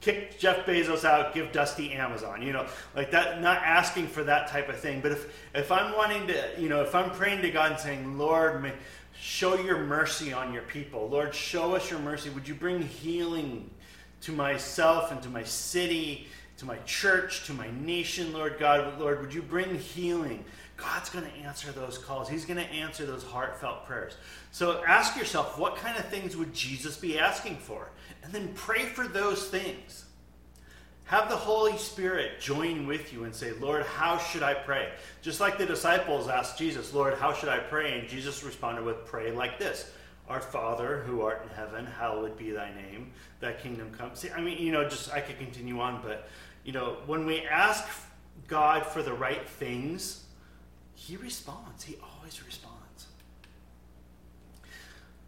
kick 0.00 0.38
Jeff 0.38 0.66
Bezos 0.66 1.04
out, 1.04 1.34
give 1.34 1.52
Dusty 1.52 1.92
Amazon. 1.92 2.42
You 2.42 2.52
know, 2.52 2.66
like 2.94 3.10
that. 3.10 3.40
Not 3.40 3.62
asking 3.62 4.08
for 4.08 4.22
that 4.24 4.48
type 4.48 4.68
of 4.68 4.78
thing. 4.78 5.00
But 5.00 5.12
if 5.12 5.34
if 5.54 5.72
I'm 5.72 5.96
wanting 5.96 6.26
to, 6.28 6.50
you 6.58 6.68
know, 6.68 6.82
if 6.82 6.94
I'm 6.94 7.10
praying 7.10 7.42
to 7.42 7.50
God 7.50 7.72
and 7.72 7.80
saying, 7.80 8.18
Lord, 8.18 8.62
may, 8.62 8.72
show 9.20 9.56
your 9.56 9.78
mercy 9.78 10.32
on 10.32 10.52
your 10.52 10.62
people. 10.62 11.08
Lord, 11.08 11.34
show 11.34 11.74
us 11.74 11.90
your 11.90 12.00
mercy. 12.00 12.30
Would 12.30 12.46
you 12.46 12.54
bring 12.54 12.82
healing 12.82 13.68
to 14.22 14.32
myself 14.32 15.10
and 15.12 15.22
to 15.22 15.28
my 15.28 15.42
city, 15.42 16.28
to 16.58 16.64
my 16.64 16.76
church, 16.78 17.46
to 17.46 17.52
my 17.52 17.68
nation, 17.80 18.32
Lord 18.32 18.56
God? 18.58 19.00
Lord, 19.00 19.20
would 19.20 19.32
you 19.32 19.42
bring 19.42 19.76
healing? 19.78 20.44
God's 20.76 21.10
going 21.10 21.24
to 21.24 21.36
answer 21.38 21.72
those 21.72 21.98
calls. 21.98 22.28
He's 22.28 22.44
going 22.44 22.64
to 22.64 22.72
answer 22.72 23.04
those 23.04 23.24
heartfelt 23.24 23.84
prayers. 23.86 24.16
So 24.52 24.84
ask 24.84 25.16
yourself, 25.16 25.58
what 25.58 25.76
kind 25.76 25.96
of 25.96 26.04
things 26.06 26.36
would 26.36 26.54
Jesus 26.54 26.96
be 26.96 27.18
asking 27.18 27.56
for? 27.56 27.88
And 28.22 28.32
then 28.32 28.52
pray 28.54 28.84
for 28.84 29.08
those 29.08 29.48
things. 29.48 30.04
Have 31.08 31.30
the 31.30 31.36
Holy 31.36 31.76
Spirit 31.78 32.38
join 32.38 32.86
with 32.86 33.14
you 33.14 33.24
and 33.24 33.34
say, 33.34 33.52
Lord, 33.52 33.84
how 33.86 34.18
should 34.18 34.42
I 34.42 34.52
pray? 34.52 34.90
Just 35.22 35.40
like 35.40 35.56
the 35.56 35.64
disciples 35.64 36.28
asked 36.28 36.58
Jesus, 36.58 36.92
Lord, 36.92 37.14
how 37.14 37.32
should 37.32 37.48
I 37.48 37.58
pray? 37.60 37.98
And 37.98 38.06
Jesus 38.08 38.44
responded 38.44 38.84
with, 38.84 39.06
Pray 39.06 39.32
like 39.32 39.58
this 39.58 39.90
Our 40.28 40.40
Father, 40.40 41.02
who 41.06 41.22
art 41.22 41.42
in 41.48 41.56
heaven, 41.56 41.86
hallowed 41.86 42.36
be 42.36 42.50
thy 42.50 42.74
name, 42.74 43.12
thy 43.40 43.54
kingdom 43.54 43.90
come. 43.96 44.10
See, 44.12 44.28
I 44.30 44.42
mean, 44.42 44.58
you 44.58 44.70
know, 44.70 44.86
just 44.86 45.10
I 45.10 45.22
could 45.22 45.38
continue 45.38 45.80
on, 45.80 46.02
but, 46.02 46.28
you 46.68 46.74
know, 46.74 46.98
when 47.06 47.24
we 47.24 47.40
ask 47.46 47.88
God 48.46 48.84
for 48.84 49.02
the 49.02 49.14
right 49.14 49.48
things, 49.48 50.24
he 50.92 51.16
responds. 51.16 51.82
He 51.82 51.96
always 51.96 52.44
responds. 52.44 53.06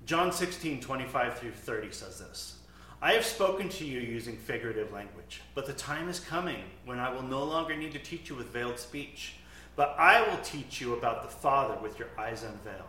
John 0.05 0.33
16, 0.33 0.83
25 0.83 1.39
through 1.39 1.53
30 1.53 1.93
says 1.93 2.19
this. 2.19 2.59
I 3.01 3.13
have 3.13 3.25
spoken 3.25 3.71
to 3.71 3.87
you 3.87 4.01
using 4.01 4.37
figurative 4.37 4.93
language, 4.93 5.41
but 5.55 5.65
the 5.65 5.73
time 5.73 6.11
is 6.11 6.21
coming 6.21 6.63
when 6.85 6.99
I 6.99 7.11
will 7.11 7.23
no 7.23 7.43
longer 7.43 7.75
need 7.75 7.93
to 7.93 7.99
teach 7.99 8.29
you 8.29 8.37
with 8.37 8.49
veiled 8.49 8.79
speech, 8.79 9.37
but 9.77 9.97
I 9.99 10.21
will 10.21 10.43
teach 10.43 10.79
you 10.79 10.93
about 10.93 11.23
the 11.23 11.35
Father 11.35 11.81
with 11.81 11.99
your 11.99 12.09
eyes 12.19 12.43
unveiled. 12.43 12.85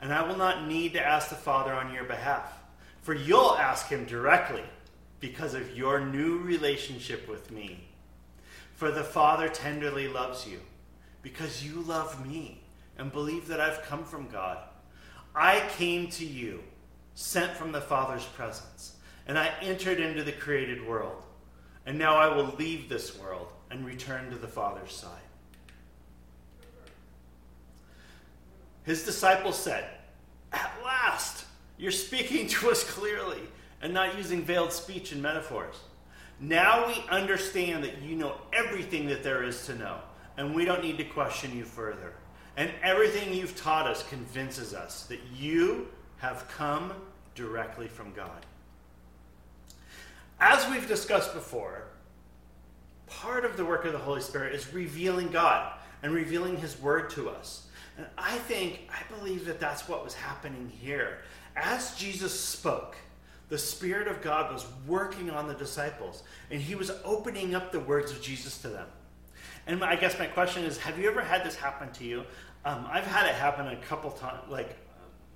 And 0.00 0.14
I 0.14 0.22
will 0.22 0.36
not 0.36 0.68
need 0.68 0.92
to 0.92 1.04
ask 1.04 1.30
the 1.30 1.34
Father 1.34 1.72
on 1.74 1.92
your 1.92 2.04
behalf, 2.04 2.62
for 3.02 3.12
you'll 3.12 3.56
ask 3.58 3.88
him 3.88 4.04
directly 4.04 4.62
because 5.26 5.54
of 5.54 5.76
your 5.76 5.98
new 5.98 6.38
relationship 6.38 7.28
with 7.28 7.50
me. 7.50 7.80
For 8.74 8.92
the 8.92 9.02
Father 9.02 9.48
tenderly 9.48 10.06
loves 10.06 10.46
you 10.46 10.60
because 11.20 11.64
you 11.64 11.80
love 11.80 12.24
me 12.24 12.62
and 12.96 13.10
believe 13.10 13.48
that 13.48 13.60
I've 13.60 13.82
come 13.82 14.04
from 14.04 14.28
God. 14.28 14.58
I 15.34 15.68
came 15.76 16.08
to 16.10 16.24
you, 16.24 16.62
sent 17.16 17.56
from 17.56 17.72
the 17.72 17.80
Father's 17.80 18.24
presence 18.24 18.94
and 19.26 19.36
I 19.36 19.52
entered 19.60 19.98
into 19.98 20.22
the 20.22 20.30
created 20.30 20.86
world. 20.86 21.24
And 21.86 21.98
now 21.98 22.14
I 22.14 22.32
will 22.32 22.54
leave 22.56 22.88
this 22.88 23.18
world 23.18 23.48
and 23.72 23.84
return 23.84 24.30
to 24.30 24.36
the 24.36 24.46
Father's 24.46 24.92
side. 24.92 25.10
His 28.84 29.02
disciples 29.02 29.58
said, 29.58 29.86
At 30.52 30.72
last, 30.84 31.46
you're 31.78 31.90
speaking 31.90 32.46
to 32.46 32.70
us 32.70 32.84
clearly 32.84 33.40
and 33.82 33.92
not 33.92 34.16
using 34.16 34.42
veiled 34.42 34.72
speech 34.72 35.12
and 35.12 35.22
metaphors. 35.22 35.76
Now 36.40 36.86
we 36.86 37.04
understand 37.10 37.84
that 37.84 38.02
you 38.02 38.16
know 38.16 38.36
everything 38.52 39.06
that 39.08 39.22
there 39.22 39.42
is 39.42 39.66
to 39.66 39.74
know, 39.74 39.98
and 40.36 40.54
we 40.54 40.64
don't 40.64 40.82
need 40.82 40.98
to 40.98 41.04
question 41.04 41.56
you 41.56 41.64
further. 41.64 42.12
And 42.56 42.70
everything 42.82 43.34
you've 43.34 43.56
taught 43.56 43.86
us 43.86 44.06
convinces 44.08 44.74
us 44.74 45.04
that 45.04 45.20
you 45.34 45.88
have 46.18 46.48
come 46.48 46.92
directly 47.34 47.88
from 47.88 48.12
God. 48.12 48.46
As 50.40 50.68
we've 50.70 50.88
discussed 50.88 51.34
before, 51.34 51.84
part 53.06 53.44
of 53.44 53.56
the 53.56 53.64
work 53.64 53.84
of 53.84 53.92
the 53.92 53.98
Holy 53.98 54.20
Spirit 54.20 54.54
is 54.54 54.72
revealing 54.72 55.28
God 55.28 55.72
and 56.02 56.12
revealing 56.12 56.56
His 56.56 56.78
Word 56.80 57.10
to 57.10 57.30
us. 57.30 57.66
And 57.96 58.06
I 58.18 58.36
think, 58.38 58.88
I 58.90 59.02
believe 59.18 59.46
that 59.46 59.60
that's 59.60 59.88
what 59.88 60.04
was 60.04 60.14
happening 60.14 60.70
here. 60.80 61.18
As 61.56 61.94
Jesus 61.96 62.38
spoke, 62.38 62.96
the 63.48 63.58
Spirit 63.58 64.08
of 64.08 64.22
God 64.22 64.52
was 64.52 64.66
working 64.86 65.30
on 65.30 65.46
the 65.46 65.54
disciples, 65.54 66.22
and 66.50 66.60
He 66.60 66.74
was 66.74 66.90
opening 67.04 67.54
up 67.54 67.72
the 67.72 67.80
words 67.80 68.10
of 68.10 68.20
Jesus 68.20 68.58
to 68.62 68.68
them. 68.68 68.86
And 69.66 69.82
I 69.82 69.96
guess 69.96 70.18
my 70.18 70.26
question 70.26 70.64
is 70.64 70.78
have 70.78 70.98
you 70.98 71.08
ever 71.08 71.22
had 71.22 71.44
this 71.44 71.56
happen 71.56 71.92
to 71.92 72.04
you? 72.04 72.24
Um, 72.64 72.86
I've 72.90 73.06
had 73.06 73.26
it 73.26 73.34
happen 73.34 73.66
a 73.68 73.76
couple 73.76 74.10
times, 74.10 74.42
like 74.48 74.76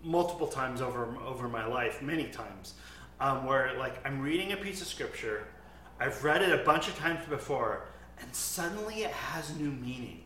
multiple 0.03 0.46
times 0.46 0.81
over, 0.81 1.16
over 1.25 1.49
my 1.49 1.66
life, 1.66 2.03
many 2.03 2.29
times 2.29 2.75
um, 3.20 3.44
where 3.44 3.75
like 3.79 4.05
I'm 4.07 4.20
reading 4.20 4.53
a 4.53 4.57
piece 4.57 4.81
of 4.81 4.87
scripture, 4.87 5.46
I've 6.01 6.25
read 6.25 6.42
it 6.42 6.53
a 6.59 6.64
bunch 6.64 6.88
of 6.88 6.96
times 6.96 7.20
before, 7.29 7.87
and 8.18 8.35
suddenly 8.35 9.03
it 9.03 9.11
has 9.11 9.55
new 9.57 9.70
meaning. 9.70 10.23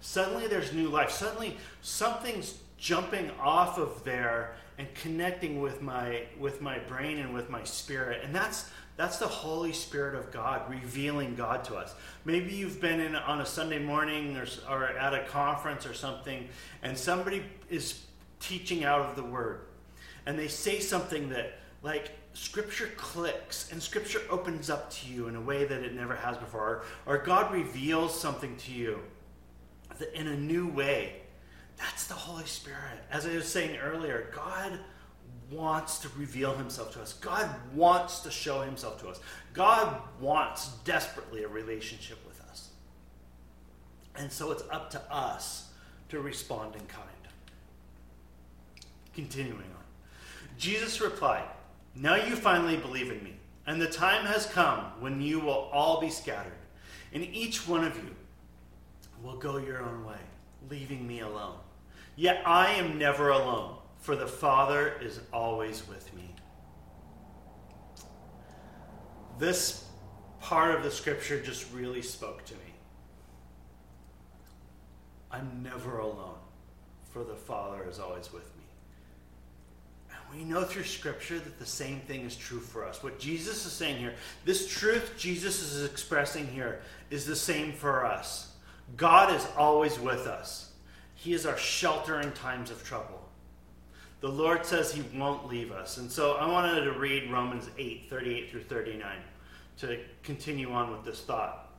Suddenly 0.00 0.48
there's 0.48 0.72
new 0.72 0.88
life. 0.88 1.10
Suddenly 1.10 1.56
something's 1.80 2.58
jumping 2.84 3.30
off 3.40 3.78
of 3.78 4.04
there 4.04 4.56
and 4.76 4.86
connecting 4.94 5.58
with 5.58 5.80
my 5.80 6.20
with 6.38 6.60
my 6.60 6.78
brain 6.80 7.18
and 7.18 7.32
with 7.32 7.48
my 7.48 7.64
spirit, 7.64 8.22
and 8.22 8.34
that's 8.34 8.70
that's 8.98 9.16
the 9.16 9.26
Holy 9.26 9.72
Spirit 9.72 10.14
of 10.14 10.30
God 10.30 10.70
revealing 10.70 11.34
God 11.34 11.64
to 11.64 11.76
us. 11.76 11.94
Maybe 12.26 12.52
you've 12.52 12.82
been 12.82 13.00
in 13.00 13.16
on 13.16 13.40
a 13.40 13.46
Sunday 13.46 13.78
morning 13.78 14.36
or, 14.36 14.46
or 14.68 14.84
at 14.84 15.14
a 15.14 15.24
conference 15.24 15.86
or 15.86 15.94
something, 15.94 16.46
and 16.82 16.96
somebody 16.96 17.42
is 17.70 18.04
teaching 18.38 18.84
out 18.84 19.00
of 19.00 19.16
the 19.16 19.24
Word, 19.24 19.60
and 20.26 20.38
they 20.38 20.48
say 20.48 20.78
something 20.78 21.30
that 21.30 21.54
like 21.82 22.10
scripture 22.34 22.90
clicks 22.98 23.72
and 23.72 23.82
scripture 23.82 24.20
opens 24.28 24.68
up 24.68 24.90
to 24.90 25.08
you 25.08 25.28
in 25.28 25.36
a 25.36 25.40
way 25.40 25.64
that 25.64 25.82
it 25.82 25.94
never 25.94 26.16
has 26.16 26.36
before. 26.36 26.82
Or, 27.06 27.14
or 27.14 27.18
god 27.18 27.52
reveals 27.52 28.18
something 28.18 28.56
to 28.56 28.72
you 28.72 28.98
in 30.14 30.26
a 30.26 30.36
new 30.36 30.68
way 30.68 31.23
that's 31.76 32.06
the 32.06 32.14
holy 32.14 32.46
spirit. 32.46 33.00
As 33.10 33.26
i 33.26 33.34
was 33.34 33.48
saying 33.48 33.76
earlier 33.78 34.30
god 34.34 34.78
wants 35.50 35.98
to 35.98 36.08
reveal 36.16 36.54
himself 36.54 36.92
to 36.94 37.00
us. 37.00 37.12
God 37.14 37.48
wants 37.74 38.20
to 38.20 38.30
show 38.30 38.62
himself 38.62 39.00
to 39.02 39.08
us. 39.08 39.20
God 39.52 40.00
wants 40.20 40.68
desperately 40.84 41.44
a 41.44 41.48
relationship 41.48 42.18
with 42.26 42.40
us. 42.50 42.70
And 44.16 44.32
so 44.32 44.50
it's 44.52 44.64
up 44.70 44.90
to 44.90 45.12
us 45.12 45.70
to 46.08 46.20
respond 46.20 46.74
in 46.74 46.86
kind. 46.86 47.08
Continuing 49.14 49.58
on. 49.58 49.84
Jesus 50.58 51.00
replied 51.00 51.44
now 51.96 52.16
you 52.16 52.34
finally 52.34 52.76
believe 52.76 53.10
in 53.10 53.22
me, 53.22 53.36
and 53.66 53.80
the 53.80 53.86
time 53.86 54.26
has 54.26 54.46
come 54.46 54.80
when 54.98 55.22
you 55.22 55.38
will 55.38 55.70
all 55.72 56.00
be 56.00 56.10
scattered, 56.10 56.52
and 57.12 57.22
each 57.22 57.68
one 57.68 57.84
of 57.84 57.96
you 57.96 58.16
will 59.22 59.36
go 59.36 59.58
your 59.58 59.80
own 59.80 60.04
way, 60.04 60.18
leaving 60.68 61.06
me 61.06 61.20
alone. 61.20 61.58
Yet 62.16 62.42
I 62.46 62.72
am 62.74 62.98
never 62.98 63.30
alone, 63.30 63.76
for 63.98 64.16
the 64.16 64.26
Father 64.26 64.94
is 65.00 65.20
always 65.32 65.86
with 65.88 66.12
me. 66.14 66.34
This 69.38 69.84
part 70.40 70.74
of 70.74 70.82
the 70.84 70.90
scripture 70.90 71.40
just 71.40 71.72
really 71.72 72.02
spoke 72.02 72.44
to 72.46 72.54
me. 72.54 72.60
I'm 75.30 75.62
never 75.64 75.98
alone, 75.98 76.38
for 77.12 77.24
the 77.24 77.34
Father 77.34 77.84
is 77.88 77.98
always 77.98 78.32
with 78.32 78.44
me 78.56 78.64
And 80.10 80.38
we 80.38 80.44
know 80.44 80.62
through 80.64 80.84
Scripture 80.84 81.38
that 81.38 81.58
the 81.58 81.66
same 81.66 82.00
thing 82.00 82.22
is 82.22 82.36
true 82.36 82.60
for 82.60 82.84
us. 82.84 83.02
What 83.02 83.18
Jesus 83.18 83.66
is 83.66 83.72
saying 83.72 83.96
here, 83.98 84.14
this 84.44 84.68
truth 84.68 85.14
Jesus 85.16 85.62
is 85.62 85.84
expressing 85.84 86.46
here, 86.46 86.80
is 87.10 87.26
the 87.26 87.36
same 87.36 87.72
for 87.72 88.04
us. 88.04 88.52
God 88.96 89.34
is 89.34 89.46
always 89.56 89.98
with 89.98 90.26
us, 90.26 90.70
He 91.14 91.32
is 91.32 91.46
our 91.46 91.56
shelter 91.56 92.20
in 92.20 92.32
times 92.32 92.70
of 92.70 92.84
trouble. 92.84 93.20
The 94.20 94.28
Lord 94.28 94.64
says 94.64 94.92
He 94.92 95.04
won't 95.18 95.48
leave 95.48 95.70
us. 95.70 95.98
And 95.98 96.10
so 96.10 96.32
I 96.32 96.50
wanted 96.50 96.84
to 96.84 96.92
read 96.92 97.30
Romans 97.30 97.68
8 97.78 98.06
38 98.08 98.50
through 98.50 98.62
39 98.64 99.16
to 99.78 99.98
continue 100.22 100.70
on 100.72 100.90
with 100.90 101.04
this 101.04 101.20
thought. 101.20 101.70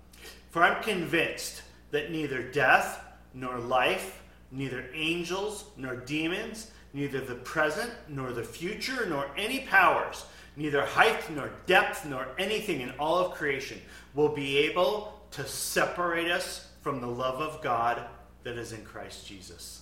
For 0.49 0.63
I'm 0.63 0.81
convinced 0.83 1.63
that 1.91 2.11
neither 2.11 2.43
death 2.43 3.03
nor 3.33 3.57
life, 3.57 4.21
neither 4.51 4.85
angels 4.93 5.65
nor 5.77 5.95
demons, 5.95 6.71
neither 6.93 7.19
the 7.19 7.35
present, 7.35 7.91
nor 8.07 8.31
the 8.31 8.43
future, 8.43 9.05
nor 9.07 9.29
any 9.37 9.61
powers, 9.61 10.25
neither 10.55 10.85
height 10.85 11.29
nor 11.29 11.49
depth 11.65 12.05
nor 12.05 12.27
anything 12.37 12.81
in 12.81 12.91
all 12.91 13.17
of 13.17 13.33
creation 13.33 13.81
will 14.13 14.29
be 14.29 14.57
able 14.59 15.19
to 15.31 15.45
separate 15.45 16.31
us 16.31 16.69
from 16.81 17.01
the 17.01 17.07
love 17.07 17.41
of 17.41 17.61
God 17.61 18.05
that 18.45 18.57
is 18.57 18.71
in 18.71 18.83
Christ 18.85 19.27
Jesus. 19.27 19.81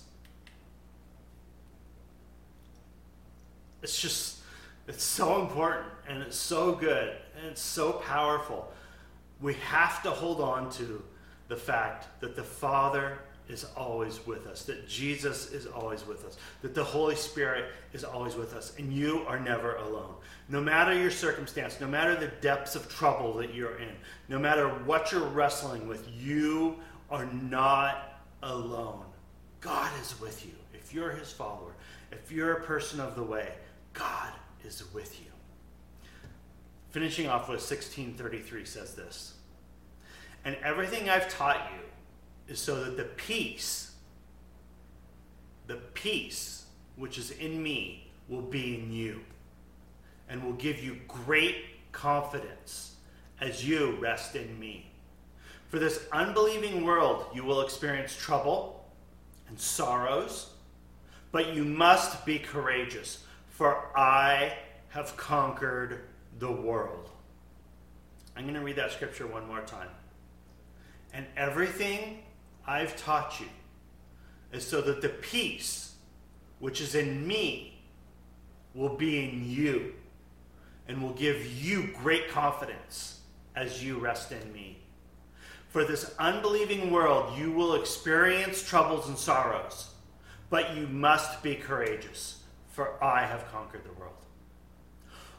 It's 3.82 4.00
just, 4.00 4.38
it's 4.88 5.04
so 5.04 5.42
important 5.42 5.86
and 6.08 6.22
it's 6.22 6.36
so 6.36 6.72
good 6.72 7.14
and 7.36 7.46
it's 7.46 7.60
so 7.60 7.92
powerful. 7.92 8.72
We 9.40 9.52
have 9.54 10.02
to 10.02 10.10
hold 10.10 10.40
on 10.40 10.70
to 10.72 11.02
the 11.48 11.56
fact 11.56 12.20
that 12.20 12.34
the 12.34 12.42
Father 12.42 13.18
is 13.50 13.66
always 13.76 14.26
with 14.26 14.46
us, 14.46 14.62
that 14.64 14.88
Jesus 14.88 15.52
is 15.52 15.66
always 15.66 16.06
with 16.06 16.24
us, 16.24 16.38
that 16.62 16.74
the 16.74 16.82
Holy 16.82 17.14
Spirit 17.14 17.66
is 17.92 18.02
always 18.02 18.34
with 18.34 18.54
us, 18.54 18.72
and 18.78 18.90
you 18.90 19.22
are 19.28 19.38
never 19.38 19.76
alone. 19.76 20.14
No 20.48 20.62
matter 20.62 20.94
your 20.94 21.10
circumstance, 21.10 21.78
no 21.78 21.86
matter 21.86 22.16
the 22.16 22.28
depths 22.40 22.74
of 22.74 22.88
trouble 22.88 23.34
that 23.34 23.52
you're 23.52 23.76
in, 23.76 23.94
no 24.30 24.38
matter 24.38 24.68
what 24.68 25.12
you're 25.12 25.28
wrestling 25.28 25.86
with, 25.86 26.08
you 26.10 26.76
are 27.10 27.26
not 27.26 28.13
alone. 28.44 29.04
God 29.60 29.90
is 30.00 30.20
with 30.20 30.44
you. 30.44 30.52
If 30.72 30.92
you're 30.94 31.10
his 31.10 31.32
follower, 31.32 31.74
if 32.12 32.30
you're 32.30 32.52
a 32.52 32.60
person 32.62 33.00
of 33.00 33.16
the 33.16 33.22
way, 33.22 33.52
God 33.92 34.32
is 34.64 34.84
with 34.92 35.20
you. 35.20 35.30
Finishing 36.90 37.26
off 37.26 37.48
with 37.48 37.58
1633 37.58 38.64
says 38.64 38.94
this 38.94 39.34
And 40.44 40.56
everything 40.62 41.08
I've 41.08 41.28
taught 41.28 41.70
you 41.72 42.52
is 42.52 42.60
so 42.60 42.84
that 42.84 42.96
the 42.96 43.04
peace, 43.04 43.94
the 45.66 45.76
peace 45.94 46.66
which 46.96 47.18
is 47.18 47.32
in 47.32 47.62
me, 47.62 48.10
will 48.28 48.42
be 48.42 48.76
in 48.76 48.92
you 48.92 49.20
and 50.28 50.42
will 50.42 50.52
give 50.52 50.82
you 50.82 50.98
great 51.08 51.56
confidence 51.92 52.96
as 53.40 53.66
you 53.66 53.96
rest 54.00 54.36
in 54.36 54.58
me. 54.58 54.90
For 55.74 55.80
this 55.80 56.06
unbelieving 56.12 56.84
world, 56.84 57.26
you 57.34 57.42
will 57.42 57.60
experience 57.60 58.14
trouble 58.16 58.88
and 59.48 59.58
sorrows, 59.58 60.50
but 61.32 61.52
you 61.52 61.64
must 61.64 62.24
be 62.24 62.38
courageous, 62.38 63.24
for 63.48 63.88
I 63.96 64.54
have 64.90 65.16
conquered 65.16 66.02
the 66.38 66.52
world. 66.52 67.10
I'm 68.36 68.44
going 68.44 68.54
to 68.54 68.60
read 68.60 68.76
that 68.76 68.92
scripture 68.92 69.26
one 69.26 69.48
more 69.48 69.62
time. 69.62 69.88
And 71.12 71.26
everything 71.36 72.22
I've 72.64 72.94
taught 72.94 73.40
you 73.40 73.48
is 74.52 74.64
so 74.64 74.80
that 74.80 75.02
the 75.02 75.08
peace 75.08 75.96
which 76.60 76.80
is 76.80 76.94
in 76.94 77.26
me 77.26 77.82
will 78.74 78.94
be 78.94 79.28
in 79.28 79.50
you 79.50 79.92
and 80.86 81.02
will 81.02 81.14
give 81.14 81.44
you 81.44 81.90
great 82.00 82.28
confidence 82.28 83.22
as 83.56 83.82
you 83.82 83.98
rest 83.98 84.30
in 84.30 84.52
me. 84.52 84.78
For 85.74 85.82
this 85.82 86.14
unbelieving 86.20 86.92
world, 86.92 87.36
you 87.36 87.50
will 87.50 87.74
experience 87.74 88.62
troubles 88.62 89.08
and 89.08 89.18
sorrows, 89.18 89.88
but 90.48 90.76
you 90.76 90.86
must 90.86 91.42
be 91.42 91.56
courageous, 91.56 92.44
for 92.70 93.02
I 93.02 93.26
have 93.26 93.50
conquered 93.50 93.82
the 93.82 93.92
world. 93.94 94.14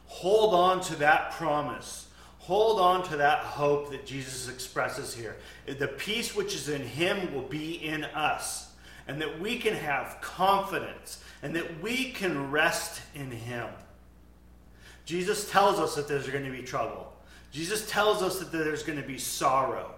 Hold 0.04 0.52
on 0.52 0.82
to 0.82 0.96
that 0.96 1.30
promise 1.32 2.08
Hold 2.40 2.78
on 2.80 3.02
to 3.08 3.16
that 3.16 3.38
hope 3.38 3.90
that 3.90 4.04
Jesus 4.04 4.48
expresses 4.48 5.14
here. 5.14 5.36
The 5.66 5.88
peace 5.88 6.36
which 6.36 6.54
is 6.54 6.68
in 6.68 6.82
him 6.82 7.34
will 7.34 7.48
be 7.48 7.84
in 7.84 8.04
us, 8.04 8.72
and 9.08 9.18
that 9.22 9.40
we 9.40 9.58
can 9.58 9.74
have 9.74 10.18
confidence, 10.20 11.24
and 11.42 11.56
that 11.56 11.82
we 11.82 12.12
can 12.12 12.50
rest 12.50 13.00
in 13.14 13.30
him. 13.30 13.68
Jesus 15.06 15.50
tells 15.50 15.80
us 15.80 15.94
that 15.94 16.06
there's 16.06 16.28
going 16.28 16.44
to 16.44 16.50
be 16.52 16.62
trouble. 16.62 17.12
Jesus 17.52 17.90
tells 17.90 18.22
us 18.22 18.38
that 18.38 18.52
there's 18.52 18.82
going 18.82 19.00
to 19.00 19.08
be 19.08 19.18
sorrow. 19.18 19.95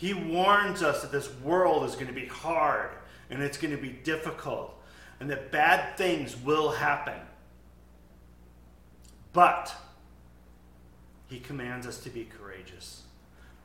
He 0.00 0.14
warns 0.14 0.82
us 0.82 1.02
that 1.02 1.12
this 1.12 1.30
world 1.42 1.84
is 1.84 1.94
going 1.94 2.06
to 2.06 2.14
be 2.14 2.24
hard 2.24 2.88
and 3.28 3.42
it's 3.42 3.58
going 3.58 3.76
to 3.76 3.80
be 3.80 3.90
difficult 3.90 4.74
and 5.20 5.28
that 5.28 5.52
bad 5.52 5.98
things 5.98 6.34
will 6.38 6.70
happen. 6.70 7.20
But 9.34 9.74
he 11.28 11.38
commands 11.38 11.86
us 11.86 11.98
to 11.98 12.08
be 12.08 12.24
courageous 12.24 13.02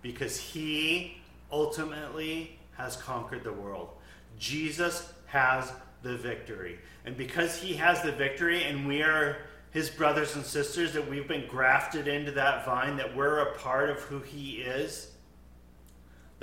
because 0.02 0.38
he 0.38 1.21
ultimately 1.54 2.60
has 2.74 2.98
conquered 2.98 3.45
the 3.45 3.54
world. 3.54 3.91
Jesus 4.38 5.13
has 5.28 5.71
the 6.04 6.17
victory. 6.17 6.80
And 7.06 7.15
because 7.15 7.56
he 7.56 7.76
has 7.76 8.02
the 8.02 8.12
victory 8.12 8.65
and 8.65 8.86
we 8.86 9.02
are 9.02 9.38
his 9.71 9.89
brothers 9.89 10.36
and 10.36 10.45
sisters, 10.45 10.91
that 10.91 11.10
we've 11.10 11.30
been 11.30 11.48
grafted 11.48 12.10
into 12.10 12.32
that 12.32 12.65
vine, 12.65 12.98
that 12.98 13.15
we're 13.15 13.39
a 13.39 13.58
part 13.58 13.89
of 13.89 14.00
who 14.00 14.19
he 14.19 14.58
is, 14.58 15.12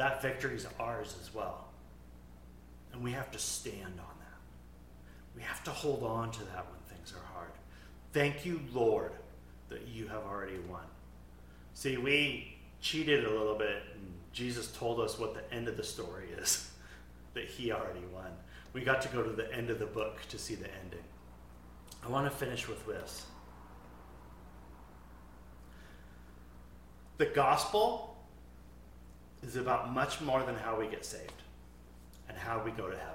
that 0.03 0.21
victory 0.21 0.57
is 0.57 0.67
ours 0.81 1.15
as 1.23 1.33
well. 1.33 1.69
And 2.93 3.05
we 3.05 3.12
have 3.12 3.31
to 3.31 3.38
stand 3.38 3.85
on 3.85 4.17
that. 4.19 4.41
We 5.37 5.43
have 5.43 5.62
to 5.62 5.71
hold 5.71 6.03
on 6.03 6.33
to 6.33 6.41
that 6.41 6.67
when 6.69 6.81
things 6.88 7.12
are 7.12 7.25
hard. 7.33 7.53
Thank 8.12 8.45
you, 8.45 8.61
Lord, 8.73 9.12
that 9.69 9.87
you 9.87 10.09
have 10.09 10.25
already 10.25 10.59
won. 10.69 10.83
See, 11.75 11.99
we 11.99 12.57
cheated 12.81 13.25
a 13.25 13.31
little 13.31 13.55
bit, 13.55 13.81
and 13.95 14.12
Jesus 14.33 14.73
told 14.73 14.99
us 14.99 15.21
what 15.21 15.35
the 15.35 15.55
end 15.55 15.69
of 15.69 15.77
the 15.77 15.85
story 15.85 16.31
is 16.37 16.69
that 17.35 17.45
he 17.45 17.71
already 17.71 18.05
won. 18.12 18.33
We 18.73 18.81
got 18.81 19.03
to 19.03 19.09
go 19.09 19.23
to 19.23 19.31
the 19.31 19.55
end 19.55 19.71
of 19.71 19.79
the 19.79 19.87
book 19.87 20.19
to 20.31 20.37
see 20.37 20.57
the 20.57 20.69
ending. 20.83 21.05
I 22.05 22.09
want 22.09 22.29
to 22.29 22.37
finish 22.37 22.67
with 22.67 22.85
this. 22.88 23.25
The 27.19 27.27
gospel 27.27 28.12
is 29.43 29.57
about 29.57 29.93
much 29.93 30.21
more 30.21 30.43
than 30.43 30.55
how 30.55 30.79
we 30.79 30.87
get 30.87 31.05
saved 31.05 31.43
and 32.29 32.37
how 32.39 32.63
we 32.65 32.71
go 32.71 32.89
to 32.89 32.97
heaven. 32.97 33.13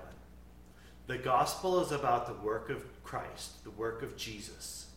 The 1.08 1.18
gospel 1.18 1.80
is 1.82 1.92
about 1.92 2.28
the 2.28 2.46
work 2.46 2.70
of 2.70 2.84
Christ, 3.04 3.64
the 3.64 3.72
work 3.72 4.04
of 4.04 4.18
Jesus, 4.18 4.88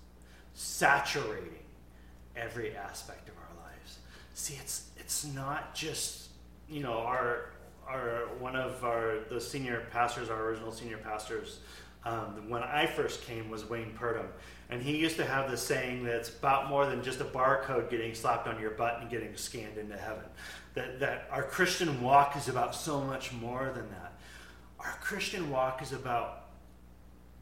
saturating 0.54 1.60
every 2.36 2.76
aspect 2.76 3.28
of 3.28 3.34
our 3.36 3.64
lives. 3.64 3.98
see 4.34 4.54
it's 4.54 4.88
it's 4.96 5.24
not 5.24 5.74
just 5.74 6.28
you 6.68 6.82
know 6.82 6.98
our 6.98 7.50
our 7.86 8.28
one 8.38 8.56
of 8.56 8.84
our 8.84 9.18
the 9.28 9.40
senior 9.40 9.84
pastors 9.90 10.30
our 10.30 10.44
original 10.44 10.72
senior 10.72 10.96
pastors 10.98 11.60
um, 12.04 12.48
when 12.48 12.62
I 12.62 12.86
first 12.86 13.22
came 13.22 13.50
was 13.50 13.68
Wayne 13.68 13.92
Purdom 13.98 14.26
and 14.70 14.82
he 14.82 14.96
used 14.96 15.16
to 15.16 15.24
have 15.24 15.50
this 15.50 15.62
saying 15.62 16.04
that 16.04 16.14
it's 16.16 16.30
about 16.30 16.68
more 16.68 16.86
than 16.86 17.02
just 17.02 17.20
a 17.20 17.24
barcode 17.24 17.90
getting 17.90 18.14
slapped 18.14 18.46
on 18.46 18.60
your 18.60 18.70
butt 18.70 18.98
and 19.00 19.10
getting 19.10 19.36
scanned 19.36 19.76
into 19.76 19.96
heaven 19.96 20.24
that 20.74 21.00
that 21.00 21.28
our 21.30 21.42
Christian 21.42 22.00
walk 22.00 22.36
is 22.36 22.48
about 22.48 22.74
so 22.74 23.00
much 23.00 23.32
more 23.32 23.72
than 23.74 23.88
that 23.90 24.12
our 24.78 24.96
Christian 25.00 25.50
walk 25.50 25.82
is 25.82 25.92
about 25.92 26.40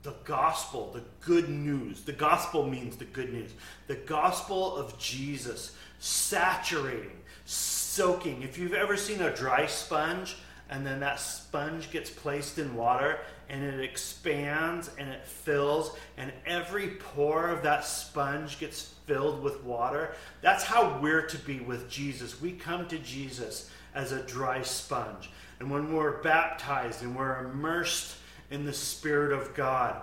the 0.03 0.15
gospel, 0.25 0.93
the 0.93 1.03
good 1.21 1.49
news. 1.49 2.03
The 2.03 2.13
gospel 2.13 2.67
means 2.67 2.97
the 2.97 3.05
good 3.05 3.33
news. 3.33 3.51
The 3.87 3.97
gospel 3.97 4.77
of 4.77 4.99
Jesus 4.99 5.77
saturating, 5.99 7.19
soaking. 7.45 8.43
If 8.43 8.59
you've 8.59 8.75
ever 8.75 8.97
seen 8.97 9.21
a 9.21 9.35
dry 9.35 9.67
sponge 9.67 10.37
and 10.71 10.87
then 10.87 11.01
that 11.01 11.19
sponge 11.19 11.91
gets 11.91 12.11
placed 12.11 12.59
in 12.59 12.77
water 12.77 13.21
and 13.49 13.65
it 13.65 13.81
expands 13.81 14.91
and 14.99 15.09
it 15.09 15.27
fills, 15.27 15.97
and 16.17 16.33
every 16.47 16.89
pore 16.89 17.49
of 17.49 17.63
that 17.63 17.85
sponge 17.85 18.59
gets 18.59 18.95
filled 19.07 19.43
with 19.43 19.65
water, 19.65 20.15
that's 20.43 20.65
how 20.65 20.99
we're 21.01 21.27
to 21.27 21.39
be 21.39 21.61
with 21.61 21.89
Jesus. 21.89 22.41
We 22.41 22.53
come 22.53 22.87
to 22.89 22.99
Jesus 22.99 23.71
as 23.95 24.13
a 24.13 24.23
dry 24.23 24.63
sponge. 24.63 25.31
And 25.61 25.71
when 25.71 25.93
we're 25.93 26.23
baptized 26.23 27.03
and 27.03 27.17
we're 27.17 27.45
immersed 27.45 28.17
in 28.51 28.65
the 28.65 28.73
Spirit 28.73 29.33
of 29.33 29.55
God, 29.55 30.03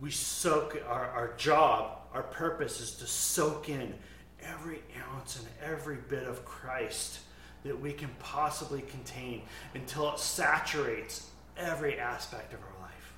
we 0.00 0.10
soak 0.10 0.82
our, 0.86 1.06
our 1.08 1.32
job, 1.36 1.98
our 2.12 2.22
purpose 2.22 2.80
is 2.80 2.94
to 2.96 3.06
soak 3.06 3.68
in 3.68 3.94
every 4.42 4.82
ounce 5.10 5.38
and 5.38 5.48
every 5.62 5.96
bit 6.08 6.24
of 6.24 6.44
Christ 6.44 7.20
that 7.64 7.80
we 7.80 7.92
can 7.92 8.10
possibly 8.18 8.82
contain 8.82 9.42
until 9.74 10.12
it 10.12 10.18
saturates 10.18 11.28
every 11.56 11.98
aspect 11.98 12.52
of 12.52 12.60
our 12.60 12.82
life. 12.82 13.12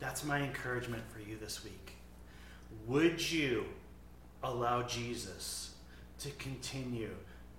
That's 0.00 0.24
my 0.24 0.40
encouragement 0.40 1.02
for 1.12 1.20
you 1.20 1.36
this 1.36 1.64
week. 1.64 1.96
Would 2.86 3.30
you 3.30 3.64
allow 4.42 4.82
Jesus 4.82 5.74
to 6.20 6.30
continue 6.32 7.10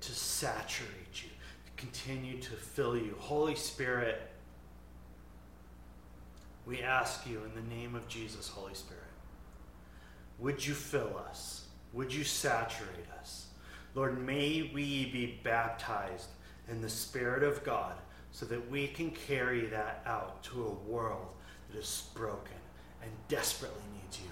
to 0.01 0.11
saturate 0.11 1.23
you, 1.23 1.29
to 1.29 1.71
continue 1.77 2.39
to 2.39 2.51
fill 2.51 2.95
you? 2.95 3.15
Holy 3.19 3.55
Spirit, 3.55 4.21
we 6.65 6.81
ask 6.81 7.27
you 7.27 7.41
in 7.43 7.55
the 7.55 7.75
name 7.75 7.95
of 7.95 8.07
Jesus, 8.07 8.47
Holy 8.47 8.73
Spirit, 8.73 9.03
would 10.37 10.65
you 10.65 10.73
fill 10.73 11.17
us? 11.27 11.65
Would 11.93 12.13
you 12.13 12.23
saturate 12.23 13.09
us? 13.19 13.47
Lord, 13.95 14.23
may 14.23 14.71
we 14.73 15.05
be 15.07 15.39
baptized 15.43 16.29
in 16.69 16.81
the 16.81 16.89
Spirit 16.89 17.43
of 17.43 17.63
God 17.63 17.95
so 18.31 18.45
that 18.45 18.69
we 18.69 18.87
can 18.87 19.11
carry 19.11 19.65
that 19.67 20.01
out 20.05 20.43
to 20.43 20.65
a 20.65 20.89
world 20.89 21.27
that 21.71 21.79
is 21.79 22.09
broken 22.13 22.57
and 23.01 23.11
desperately 23.27 23.81
needs 24.01 24.19
you. 24.19 24.29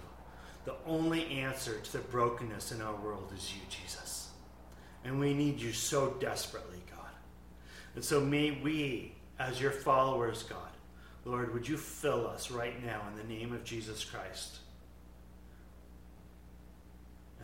the 0.66 0.76
only 0.86 1.26
answer 1.40 1.80
to 1.80 1.94
the 1.94 2.00
brokenness 2.00 2.74
in 2.74 2.82
our 2.82 2.96
world 2.96 3.32
is 3.36 3.54
you, 3.54 3.62
Jesus. 3.70 4.30
And 5.06 5.20
we 5.20 5.34
need 5.34 5.60
you 5.60 5.72
so 5.72 6.16
desperately, 6.20 6.82
God. 6.92 7.12
And 7.96 8.04
so 8.04 8.20
may 8.20 8.52
we, 8.52 9.14
as 9.40 9.62
your 9.62 9.72
followers, 9.72 10.44
God, 10.44 10.60
Lord, 11.24 11.54
would 11.54 11.68
you 11.68 11.78
fill 11.78 12.28
us 12.28 12.52
right 12.52 12.84
now 12.86 13.02
in 13.10 13.18
the 13.18 13.34
name 13.34 13.54
of 13.54 13.64
Jesus 13.64 14.04
Christ? 14.04 14.60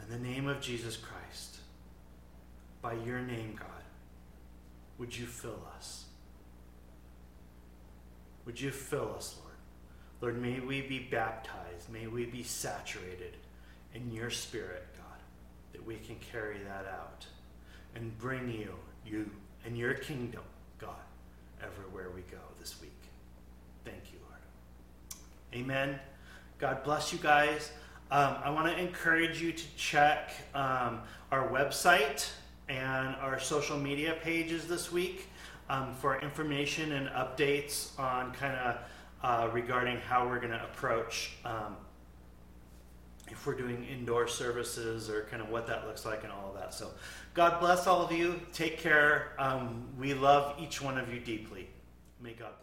In 0.01 0.21
the 0.21 0.29
name 0.29 0.47
of 0.47 0.59
Jesus 0.59 0.97
Christ, 0.97 1.57
by 2.81 2.93
your 2.93 3.19
name, 3.19 3.55
God, 3.57 3.69
would 4.97 5.17
you 5.17 5.25
fill 5.25 5.65
us? 5.77 6.05
Would 8.45 8.59
you 8.59 8.71
fill 8.71 9.13
us, 9.15 9.35
Lord? 9.39 9.53
Lord, 10.21 10.41
may 10.41 10.59
we 10.59 10.81
be 10.81 10.99
baptized. 10.99 11.89
May 11.91 12.07
we 12.07 12.25
be 12.25 12.43
saturated 12.43 13.35
in 13.93 14.11
your 14.11 14.29
spirit, 14.29 14.85
God, 14.97 15.19
that 15.71 15.85
we 15.85 15.95
can 15.97 16.15
carry 16.31 16.59
that 16.59 16.85
out 16.87 17.25
and 17.95 18.17
bring 18.17 18.49
you, 18.49 18.73
you 19.05 19.29
and 19.65 19.77
your 19.77 19.93
kingdom, 19.93 20.43
God, 20.79 20.95
everywhere 21.61 22.09
we 22.13 22.21
go 22.21 22.37
this 22.59 22.79
week. 22.81 22.91
Thank 23.85 24.11
you, 24.11 24.19
Lord. 24.29 24.41
Amen. 25.53 25.99
God 26.57 26.83
bless 26.83 27.11
you 27.11 27.19
guys. 27.19 27.71
Um, 28.11 28.35
I 28.43 28.49
want 28.49 28.67
to 28.67 28.81
encourage 28.81 29.41
you 29.41 29.51
to 29.51 29.75
check 29.75 30.31
um, 30.53 31.01
our 31.31 31.49
website 31.49 32.29
and 32.69 33.15
our 33.17 33.39
social 33.39 33.77
media 33.77 34.15
pages 34.23 34.67
this 34.67 34.91
week 34.91 35.27
um, 35.69 35.93
for 35.95 36.19
information 36.21 36.93
and 36.93 37.07
updates 37.09 37.97
on 37.99 38.33
kind 38.33 38.55
of 38.55 38.77
uh, 39.23 39.49
regarding 39.53 39.97
how 39.97 40.27
we're 40.27 40.39
going 40.39 40.51
to 40.51 40.63
approach 40.63 41.31
um, 41.45 41.77
if 43.29 43.47
we're 43.47 43.55
doing 43.55 43.85
indoor 43.85 44.27
services 44.27 45.09
or 45.09 45.23
kind 45.31 45.41
of 45.41 45.49
what 45.49 45.65
that 45.67 45.87
looks 45.87 46.05
like 46.05 46.23
and 46.23 46.31
all 46.31 46.49
of 46.53 46.59
that. 46.59 46.73
So, 46.73 46.91
God 47.33 47.59
bless 47.59 47.87
all 47.87 48.03
of 48.03 48.11
you. 48.11 48.39
Take 48.51 48.77
care. 48.77 49.31
Um, 49.39 49.87
we 49.97 50.13
love 50.13 50.55
each 50.59 50.81
one 50.81 50.97
of 50.97 51.11
you 51.11 51.19
deeply. 51.19 51.67
May 52.21 52.33
God 52.33 52.51
bless. 52.59 52.62